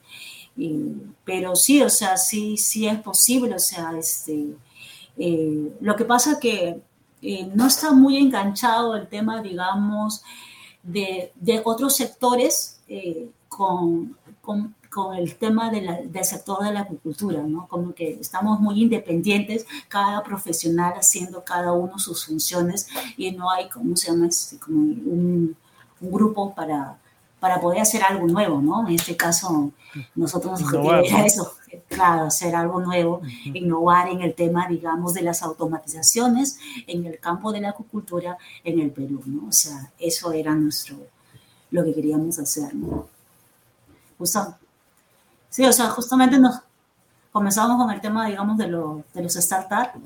pero 1.23 1.55
sí, 1.55 1.81
o 1.81 1.89
sea, 1.89 2.17
sí, 2.17 2.57
sí 2.57 2.87
es 2.87 2.99
posible, 3.01 3.55
o 3.55 3.59
sea, 3.59 3.91
este, 3.97 4.55
eh, 5.17 5.75
lo 5.81 5.95
que 5.95 6.05
pasa 6.05 6.39
que 6.39 6.81
eh, 7.21 7.51
no 7.53 7.67
está 7.67 7.91
muy 7.91 8.17
enganchado 8.17 8.95
el 8.95 9.07
tema, 9.07 9.41
digamos, 9.41 10.23
de, 10.83 11.31
de 11.35 11.61
otros 11.63 11.95
sectores 11.95 12.79
eh, 12.87 13.29
con, 13.47 14.17
con, 14.41 14.75
con, 14.91 15.15
el 15.15 15.35
tema 15.35 15.71
de 15.71 16.07
del 16.07 16.25
sector 16.25 16.63
de 16.63 16.71
la 16.71 16.81
agricultura, 16.81 17.41
¿no? 17.41 17.67
Como 17.67 17.93
que 17.93 18.19
estamos 18.19 18.59
muy 18.59 18.81
independientes, 18.81 19.65
cada 19.87 20.21
profesional 20.23 20.93
haciendo 20.93 21.43
cada 21.43 21.73
uno 21.73 21.97
sus 21.97 22.25
funciones 22.25 22.87
y 23.17 23.31
no 23.31 23.49
hay, 23.49 23.69
¿cómo 23.69 23.95
se 23.95 24.11
llama? 24.11 24.27
Este, 24.27 24.59
como 24.59 24.77
un 24.77 25.55
un 26.01 26.11
grupo 26.11 26.53
para, 26.53 26.97
para 27.39 27.59
poder 27.59 27.81
hacer 27.81 28.03
algo 28.03 28.27
nuevo, 28.27 28.61
¿no? 28.61 28.87
En 28.87 28.95
este 28.95 29.15
caso, 29.15 29.71
nosotros 30.15 30.61
nos 30.61 30.73
era 31.05 31.25
eso, 31.25 31.53
claro, 31.87 32.25
hacer 32.25 32.55
algo 32.55 32.81
nuevo, 32.81 33.21
innovar 33.45 34.09
en 34.09 34.21
el 34.21 34.33
tema, 34.33 34.67
digamos, 34.67 35.13
de 35.13 35.21
las 35.21 35.41
automatizaciones 35.43 36.57
en 36.87 37.05
el 37.05 37.19
campo 37.19 37.51
de 37.51 37.61
la 37.61 37.69
acuicultura 37.69 38.37
en 38.63 38.79
el 38.79 38.91
Perú, 38.91 39.21
¿no? 39.25 39.49
O 39.49 39.51
sea, 39.51 39.91
eso 39.99 40.31
era 40.31 40.53
nuestro, 40.53 40.97
lo 41.71 41.83
que 41.83 41.93
queríamos 41.93 42.39
hacer, 42.39 42.73
¿no? 42.73 43.07
sí, 45.49 45.65
o 45.65 45.73
sea, 45.73 45.89
justamente 45.89 46.39
nos 46.39 46.61
comenzamos 47.31 47.77
con 47.77 47.93
el 47.93 47.99
tema, 47.99 48.27
digamos, 48.27 48.57
de, 48.57 48.65
de 48.65 49.23
los 49.23 49.33
startups 49.33 49.99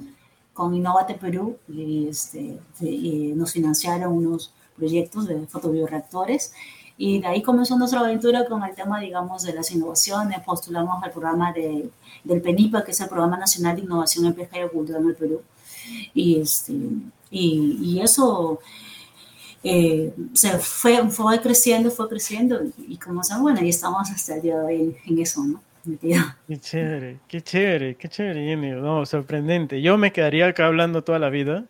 con 0.52 0.76
Innovate 0.76 1.14
Perú 1.14 1.58
y, 1.70 2.08
este, 2.10 2.60
nos 3.34 3.54
financiaron 3.54 4.12
unos 4.12 4.52
proyectos 4.80 5.28
de 5.28 5.46
fotobioreactores 5.46 6.54
y 7.02 7.22
de 7.22 7.28
ahí 7.28 7.42
comenzó 7.42 7.78
nuestra 7.78 8.02
aventura 8.02 8.46
con 8.46 8.62
el 8.62 8.76
tema, 8.76 9.00
digamos, 9.00 9.44
de 9.44 9.54
las 9.54 9.72
innovaciones. 9.72 10.42
Postulamos 10.42 11.02
al 11.02 11.12
programa 11.12 11.54
de, 11.54 11.90
del 12.26 12.42
PENIPA, 12.42 12.84
que 12.84 12.92
es 12.92 13.00
el 13.00 13.08
Programa 13.08 13.38
Nacional 13.38 13.78
de 13.78 13.84
Innovación 13.84 14.26
en 14.26 14.34
Pesca 14.34 14.58
y 14.58 14.60
Agricultura 14.64 15.00
en 15.00 15.08
el 15.08 15.16
Perú. 15.16 15.42
Y, 16.14 16.42
este, 16.42 16.74
y, 17.32 17.78
y 17.82 18.02
eso 18.02 18.60
eh, 19.64 20.14
se 20.34 20.60
fue, 20.60 21.10
fue 21.10 21.40
creciendo, 21.40 21.90
fue 21.90 22.10
creciendo. 22.10 22.60
Y, 22.86 22.98
como 22.98 23.24
se 23.24 23.38
bueno, 23.38 23.64
y 23.64 23.70
estamos 23.70 24.12
hasta 24.12 24.36
el 24.36 24.42
día 24.42 24.58
de 24.58 24.66
hoy 24.66 24.98
en 25.06 25.20
eso, 25.20 25.42
¿no? 25.46 25.64
Qué 26.02 26.60
chévere, 26.60 27.20
qué 27.30 27.42
chévere, 27.42 27.96
qué 27.96 28.10
chévere, 28.10 28.46
Jenny. 28.46 28.72
No, 28.72 29.06
sorprendente. 29.06 29.82
Yo 29.82 29.98
me 29.98 30.12
quedaría 30.12 30.48
acá 30.48 30.68
hablando 30.68 31.02
toda 31.02 31.18
la 31.18 31.30
vida 31.30 31.64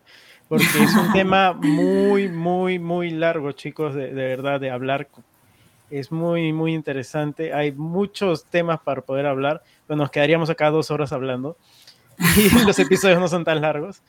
porque 0.50 0.64
es 0.82 0.96
un 0.96 1.12
tema 1.12 1.52
muy, 1.52 2.28
muy, 2.28 2.80
muy 2.80 3.10
largo, 3.10 3.52
chicos, 3.52 3.94
de, 3.94 4.10
verdad, 4.10 4.58
de 4.58 4.68
hablar. 4.68 5.08
Es 5.90 6.10
muy, 6.10 6.52
muy 6.52 6.74
interesante. 6.74 7.54
Hay 7.54 7.70
muchos 7.70 8.46
temas 8.46 8.80
para 8.80 9.00
poder 9.02 9.26
hablar. 9.26 9.62
Pues 9.86 9.96
nos 9.96 10.10
quedaríamos 10.10 10.50
acá 10.50 10.70
dos 10.70 10.90
horas 10.90 11.12
hablando 11.12 11.56
y 12.36 12.50
los 12.66 12.76
episodios 12.80 13.20
no 13.20 13.28
son 13.28 13.44
tan 13.44 13.60
largos. 13.60 14.02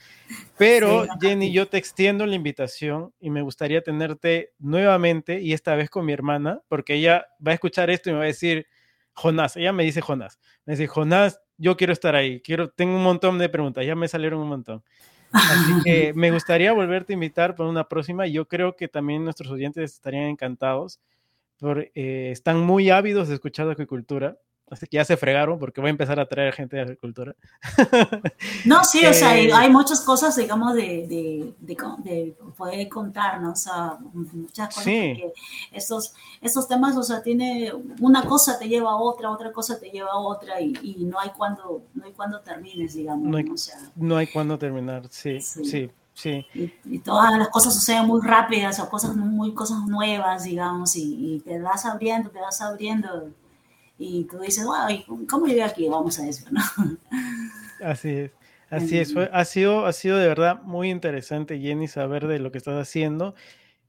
Pero, 0.58 1.06
Jenny, 1.22 1.52
yo 1.52 1.68
te 1.68 1.78
extiendo 1.78 2.26
la 2.26 2.34
invitación 2.34 3.14
y 3.20 3.30
me 3.30 3.44
gustaría 3.44 3.84
tenerte 3.84 4.52
nuevamente 4.58 5.42
y 5.42 5.54
esta 5.54 5.76
vez 5.76 5.92
con 5.92 6.08
mi 6.08 6.12
hermana, 6.12 6.62
porque 6.68 6.96
ella 6.96 7.28
va 7.46 7.52
a 7.52 7.54
escuchar 7.54 7.92
esto 7.92 8.10
y 8.10 8.14
me 8.14 8.18
va 8.18 8.24
a 8.24 8.28
decir, 8.28 8.66
Jonás, 9.14 9.58
ella 9.58 9.74
me 9.74 9.84
dice 9.84 10.02
Jonás, 10.02 10.40
me 10.66 10.74
dice, 10.74 10.88
Jonás, 10.88 11.40
yo 11.60 11.78
quiero 11.78 11.94
estar 11.94 12.16
ahí, 12.16 12.42
quiero, 12.42 12.72
tengo 12.72 12.96
un 12.96 13.04
montón 13.04 13.38
de 13.38 13.48
preguntas, 13.48 13.86
ya 13.86 13.94
me 13.94 14.08
salieron 14.08 14.40
un 14.40 14.50
montón. 14.50 14.84
Así 15.32 15.74
que 15.86 16.14
me 16.14 16.32
gustaría 16.32 16.74
volverte 16.74 17.14
a 17.14 17.16
invitar 17.16 17.56
para 17.56 17.70
una 17.70 17.88
próxima. 17.88 18.28
Yo 18.28 18.48
creo 18.48 18.76
que 18.76 18.88
también 18.88 19.24
nuestros 19.24 19.52
oyentes 19.52 19.94
estarían 19.94 20.26
encantados, 20.26 21.00
porque 21.60 21.92
eh, 21.96 22.30
están 22.32 22.60
muy 22.60 22.90
ávidos 22.90 23.28
de 23.28 23.36
escuchar 23.36 23.68
de 23.68 23.74
acuicultura. 23.74 24.38
Así 24.72 24.88
que 24.88 24.96
ya 24.96 25.06
se 25.06 25.18
fregaron 25.18 25.60
porque 25.60 25.82
voy 25.82 25.90
a 25.90 25.92
empezar 25.92 26.20
a 26.20 26.26
traer 26.26 26.54
gente 26.54 26.78
de 26.78 26.82
agricultura. 26.84 27.36
No, 28.66 28.84
sí, 28.84 29.06
o 29.06 29.14
sea, 29.14 29.38
eh, 29.38 29.52
hay 29.54 29.70
muchas 29.70 30.02
cosas, 30.02 30.36
digamos, 30.36 30.74
de, 30.76 31.08
de, 31.08 31.54
de, 31.60 32.36
poder 32.56 32.88
contarnos, 32.88 33.52
o 33.52 33.56
sea, 33.56 33.98
muchas 34.14 34.68
cosas. 34.70 34.84
Sí. 34.84 35.24
estos, 35.72 36.14
estos 36.42 36.68
temas, 36.68 36.96
o 36.96 37.04
sea, 37.04 37.22
tiene 37.22 37.72
una 38.00 38.24
cosa 38.24 38.58
te 38.60 38.68
lleva 38.68 38.92
a 38.92 38.96
otra, 38.96 39.32
otra 39.32 39.52
cosa 39.52 39.80
te 39.80 39.90
lleva 39.90 40.12
a 40.12 40.18
otra 40.18 40.62
y, 40.62 40.74
y 40.82 41.06
no 41.06 41.20
hay 41.20 41.30
cuando 41.30 41.84
no 41.94 42.06
hay 42.06 42.12
cuando 42.12 42.40
termines, 42.42 42.94
digamos. 42.94 43.28
No 43.28 43.38
hay, 43.38 43.50
o 43.50 43.58
sea, 43.58 43.78
no 43.96 44.18
hay 44.18 44.28
cuando 44.28 44.58
terminar, 44.58 45.04
sí, 45.10 45.42
sí. 45.42 45.90
sí. 46.14 46.46
Y, 46.86 47.00
todas 47.00 47.38
las 47.38 47.50
cosas 47.50 47.74
suceden 47.74 48.06
muy 48.06 48.22
rápidas 48.22 48.80
o 48.80 48.90
cosas 48.90 49.16
muy 49.16 49.54
cosas 49.54 49.80
nuevas, 49.88 50.44
digamos, 50.44 50.96
y, 50.96 51.36
y 51.36 51.40
te 51.40 51.60
vas 51.60 51.86
abriendo, 51.86 52.30
te 52.30 52.40
vas 52.40 52.62
abriendo 52.62 53.32
y 54.02 54.24
tú 54.24 54.40
dices, 54.40 54.66
wow, 54.66 55.28
¿cómo 55.30 55.46
llegué 55.46 55.64
aquí? 55.64 55.88
Vamos 55.88 56.20
a 56.20 56.28
eso, 56.28 56.46
¿no? 56.50 56.62
Así 57.84 58.10
es. 58.10 58.32
Así 58.72 58.98
es, 58.98 59.14
ha, 59.18 59.44
sido, 59.44 59.86
ha 59.86 59.92
sido 59.92 60.18
de 60.18 60.30
verdad 60.30 60.62
muy 60.64 60.90
interesante, 60.90 61.60
Jenny, 61.60 61.90
saber 61.90 62.28
de 62.28 62.40
lo 62.40 62.54
que 62.54 62.58
estás 62.58 62.82
haciendo. 62.82 63.36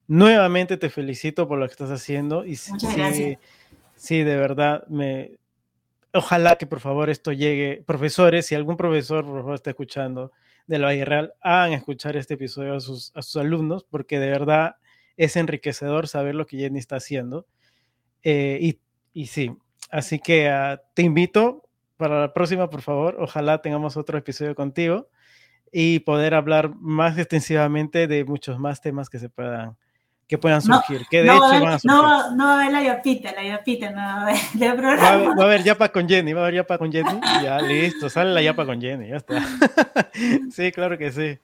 Nuevamente 0.09 0.77
te 0.77 0.91
felicito 0.91 1.47
por 1.47 1.61
lo 1.61 1.67
que 1.67 1.73
estás 1.73 1.91
haciendo. 1.91 2.45
Y 2.45 2.59
Muchas 2.69 2.93
sí, 2.93 2.97
gracias. 2.97 3.39
Sí, 3.95 4.23
de 4.25 4.37
verdad, 4.37 4.85
me, 4.89 5.39
ojalá 6.13 6.57
que 6.57 6.67
por 6.67 6.81
favor 6.81 7.11
esto 7.11 7.31
llegue. 7.31 7.85
Profesores, 7.87 8.47
si 8.47 8.57
algún 8.57 8.77
profesor 8.77 9.25
por 9.25 9.37
favor 9.37 9.55
está 9.55 9.71
escuchando 9.71 10.33
de 10.67 10.79
la 10.81 10.87
Valle 10.87 11.05
Real, 11.05 11.33
hagan 11.41 11.73
escuchar 11.73 12.17
este 12.17 12.35
episodio 12.35 12.75
a 12.75 12.81
sus, 12.81 13.13
a 13.15 13.23
sus 13.23 13.37
alumnos, 13.37 13.85
porque 13.89 14.19
de 14.19 14.31
verdad 14.31 14.77
es 15.17 15.37
enriquecedor 15.37 16.09
saber 16.09 16.35
lo 16.35 16.47
que 16.47 16.59
Jenny 16.59 16.81
está 16.81 16.97
haciendo. 16.97 17.47
Eh, 18.25 18.59
y, 18.61 18.79
y 19.15 19.27
sí, 19.27 19.57
Así 19.93 20.19
que 20.19 20.51
uh, 20.51 20.81
te 20.95 21.03
invito 21.03 21.63
para 21.99 22.19
la 22.19 22.33
próxima, 22.33 22.69
por 22.69 22.81
favor. 22.83 23.17
Ojalá 23.21 23.59
tengamos 23.59 23.97
otro 23.97 24.19
episodio 24.19 24.55
contigo 24.55 25.09
y 25.71 26.01
poder 26.01 26.35
hablar 26.35 26.75
más 26.81 27.17
extensivamente 27.19 28.09
de 28.09 28.25
muchos 28.25 28.59
más 28.59 28.81
temas 28.81 29.09
que 29.09 29.19
se 29.19 29.29
puedan 29.29 29.77
que 30.27 30.39
puedan 30.39 30.63
surgir. 30.63 31.03
No, 31.03 31.07
que 31.11 31.19
de 31.19 31.27
no, 31.27 31.35
hecho 31.35 31.63
van 31.63 31.73
a 31.75 31.79
surgir. 31.79 31.91
No, 31.91 32.37
no 32.37 32.45
va 32.47 32.53
a 32.53 32.61
haber 32.63 32.73
la 32.73 32.83
yapita, 32.83 33.33
la 33.33 33.45
yapita 33.45 33.91
no 33.91 33.97
va 33.97 34.13
a 34.13 34.23
haber 34.23 34.37
de 34.55 34.73
programa. 34.73 35.03
Va 35.03 35.09
a, 35.09 35.13
haber, 35.13 35.29
va 35.29 35.43
a 35.43 35.47
haber 35.47 35.63
yapa 35.63 35.89
con 35.91 36.09
Jenny, 36.09 36.33
va 36.33 36.41
a 36.41 36.45
haber 36.45 36.55
yapa 36.55 36.79
con 36.79 36.91
Jenny. 36.91 37.21
Ya, 37.43 37.61
listo, 37.61 38.09
sale 38.09 38.33
la 38.33 38.41
yapa 38.41 38.65
con 38.65 38.81
Jenny, 38.81 39.09
ya 39.09 39.17
está. 39.17 39.45
sí, 40.51 40.73
claro 40.73 40.97
que 40.97 41.13
sí. 41.13 41.39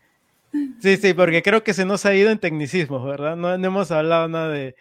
Sí, 0.81 0.97
sí, 0.97 1.13
porque 1.13 1.43
creo 1.43 1.63
que 1.63 1.75
se 1.75 1.85
nos 1.85 2.07
ha 2.07 2.15
ido 2.15 2.31
en 2.31 2.39
tecnicismos, 2.39 3.05
¿verdad? 3.05 3.37
No, 3.37 3.59
no 3.59 3.67
hemos 3.67 3.91
hablado 3.91 4.27
nada 4.27 4.49
de... 4.49 4.75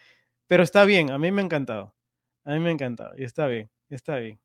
Pero 0.48 0.64
está 0.64 0.86
bien, 0.86 1.12
a 1.12 1.18
mí 1.18 1.30
me 1.30 1.42
ha 1.42 1.46
encantado. 1.46 1.94
A 2.48 2.54
mí 2.54 2.60
me 2.60 2.70
ha 2.70 2.72
encantado 2.72 3.12
y 3.18 3.26
está 3.26 3.46
bien, 3.48 3.70
está 3.90 4.16
bien. 4.16 4.40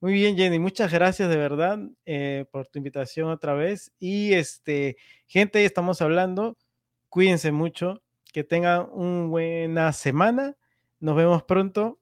Muy 0.00 0.14
bien, 0.14 0.38
Jenny, 0.38 0.58
muchas 0.58 0.90
gracias 0.90 1.28
de 1.28 1.36
verdad 1.36 1.78
eh, 2.06 2.46
por 2.50 2.66
tu 2.66 2.78
invitación 2.78 3.28
otra 3.28 3.52
vez. 3.52 3.92
Y 3.98 4.32
este, 4.32 4.96
gente, 5.26 5.62
estamos 5.66 6.00
hablando. 6.00 6.56
Cuídense 7.10 7.52
mucho, 7.52 8.02
que 8.32 8.42
tengan 8.42 8.88
una 8.90 9.26
buena 9.26 9.92
semana. 9.92 10.56
Nos 10.98 11.14
vemos 11.14 11.42
pronto. 11.42 11.98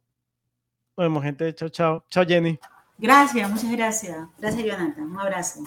Nos 0.96 1.04
vemos, 1.04 1.24
gente. 1.24 1.52
Chao, 1.52 1.68
chao. 1.68 2.04
Chao, 2.10 2.24
Jenny. 2.24 2.56
Gracias, 2.96 3.50
muchas 3.50 3.72
gracias. 3.72 4.28
Gracias, 4.38 4.64
Jonathan. 4.64 5.10
Un 5.10 5.18
abrazo. 5.18 5.64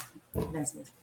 Gracias. 0.53 0.93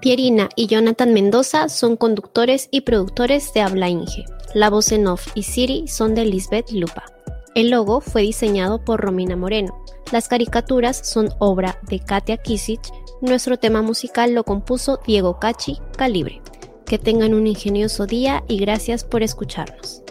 Pierina 0.00 0.48
y 0.56 0.66
Jonathan 0.66 1.12
Mendoza 1.12 1.68
son 1.68 1.96
conductores 1.96 2.68
y 2.70 2.82
productores 2.82 3.52
de 3.54 3.62
Habla 3.62 3.88
Inge. 3.88 4.24
La 4.54 4.70
voz 4.70 4.92
en 4.92 5.06
off 5.06 5.28
y 5.34 5.42
Siri 5.42 5.88
son 5.88 6.14
de 6.14 6.24
Lisbeth 6.24 6.70
Lupa. 6.70 7.04
El 7.54 7.70
logo 7.70 8.00
fue 8.00 8.22
diseñado 8.22 8.84
por 8.84 9.00
Romina 9.00 9.36
Moreno. 9.36 9.82
Las 10.12 10.28
caricaturas 10.28 10.96
son 10.96 11.30
obra 11.38 11.78
de 11.88 12.00
Katia 12.00 12.36
Kisich. 12.36 12.92
Nuestro 13.22 13.58
tema 13.58 13.80
musical 13.82 14.34
lo 14.34 14.44
compuso 14.44 15.00
Diego 15.06 15.38
Cachi 15.38 15.78
Calibre. 15.96 16.42
Que 16.84 16.98
tengan 16.98 17.34
un 17.34 17.46
ingenioso 17.46 18.06
día 18.06 18.44
y 18.46 18.58
gracias 18.58 19.04
por 19.04 19.22
escucharnos. 19.22 20.02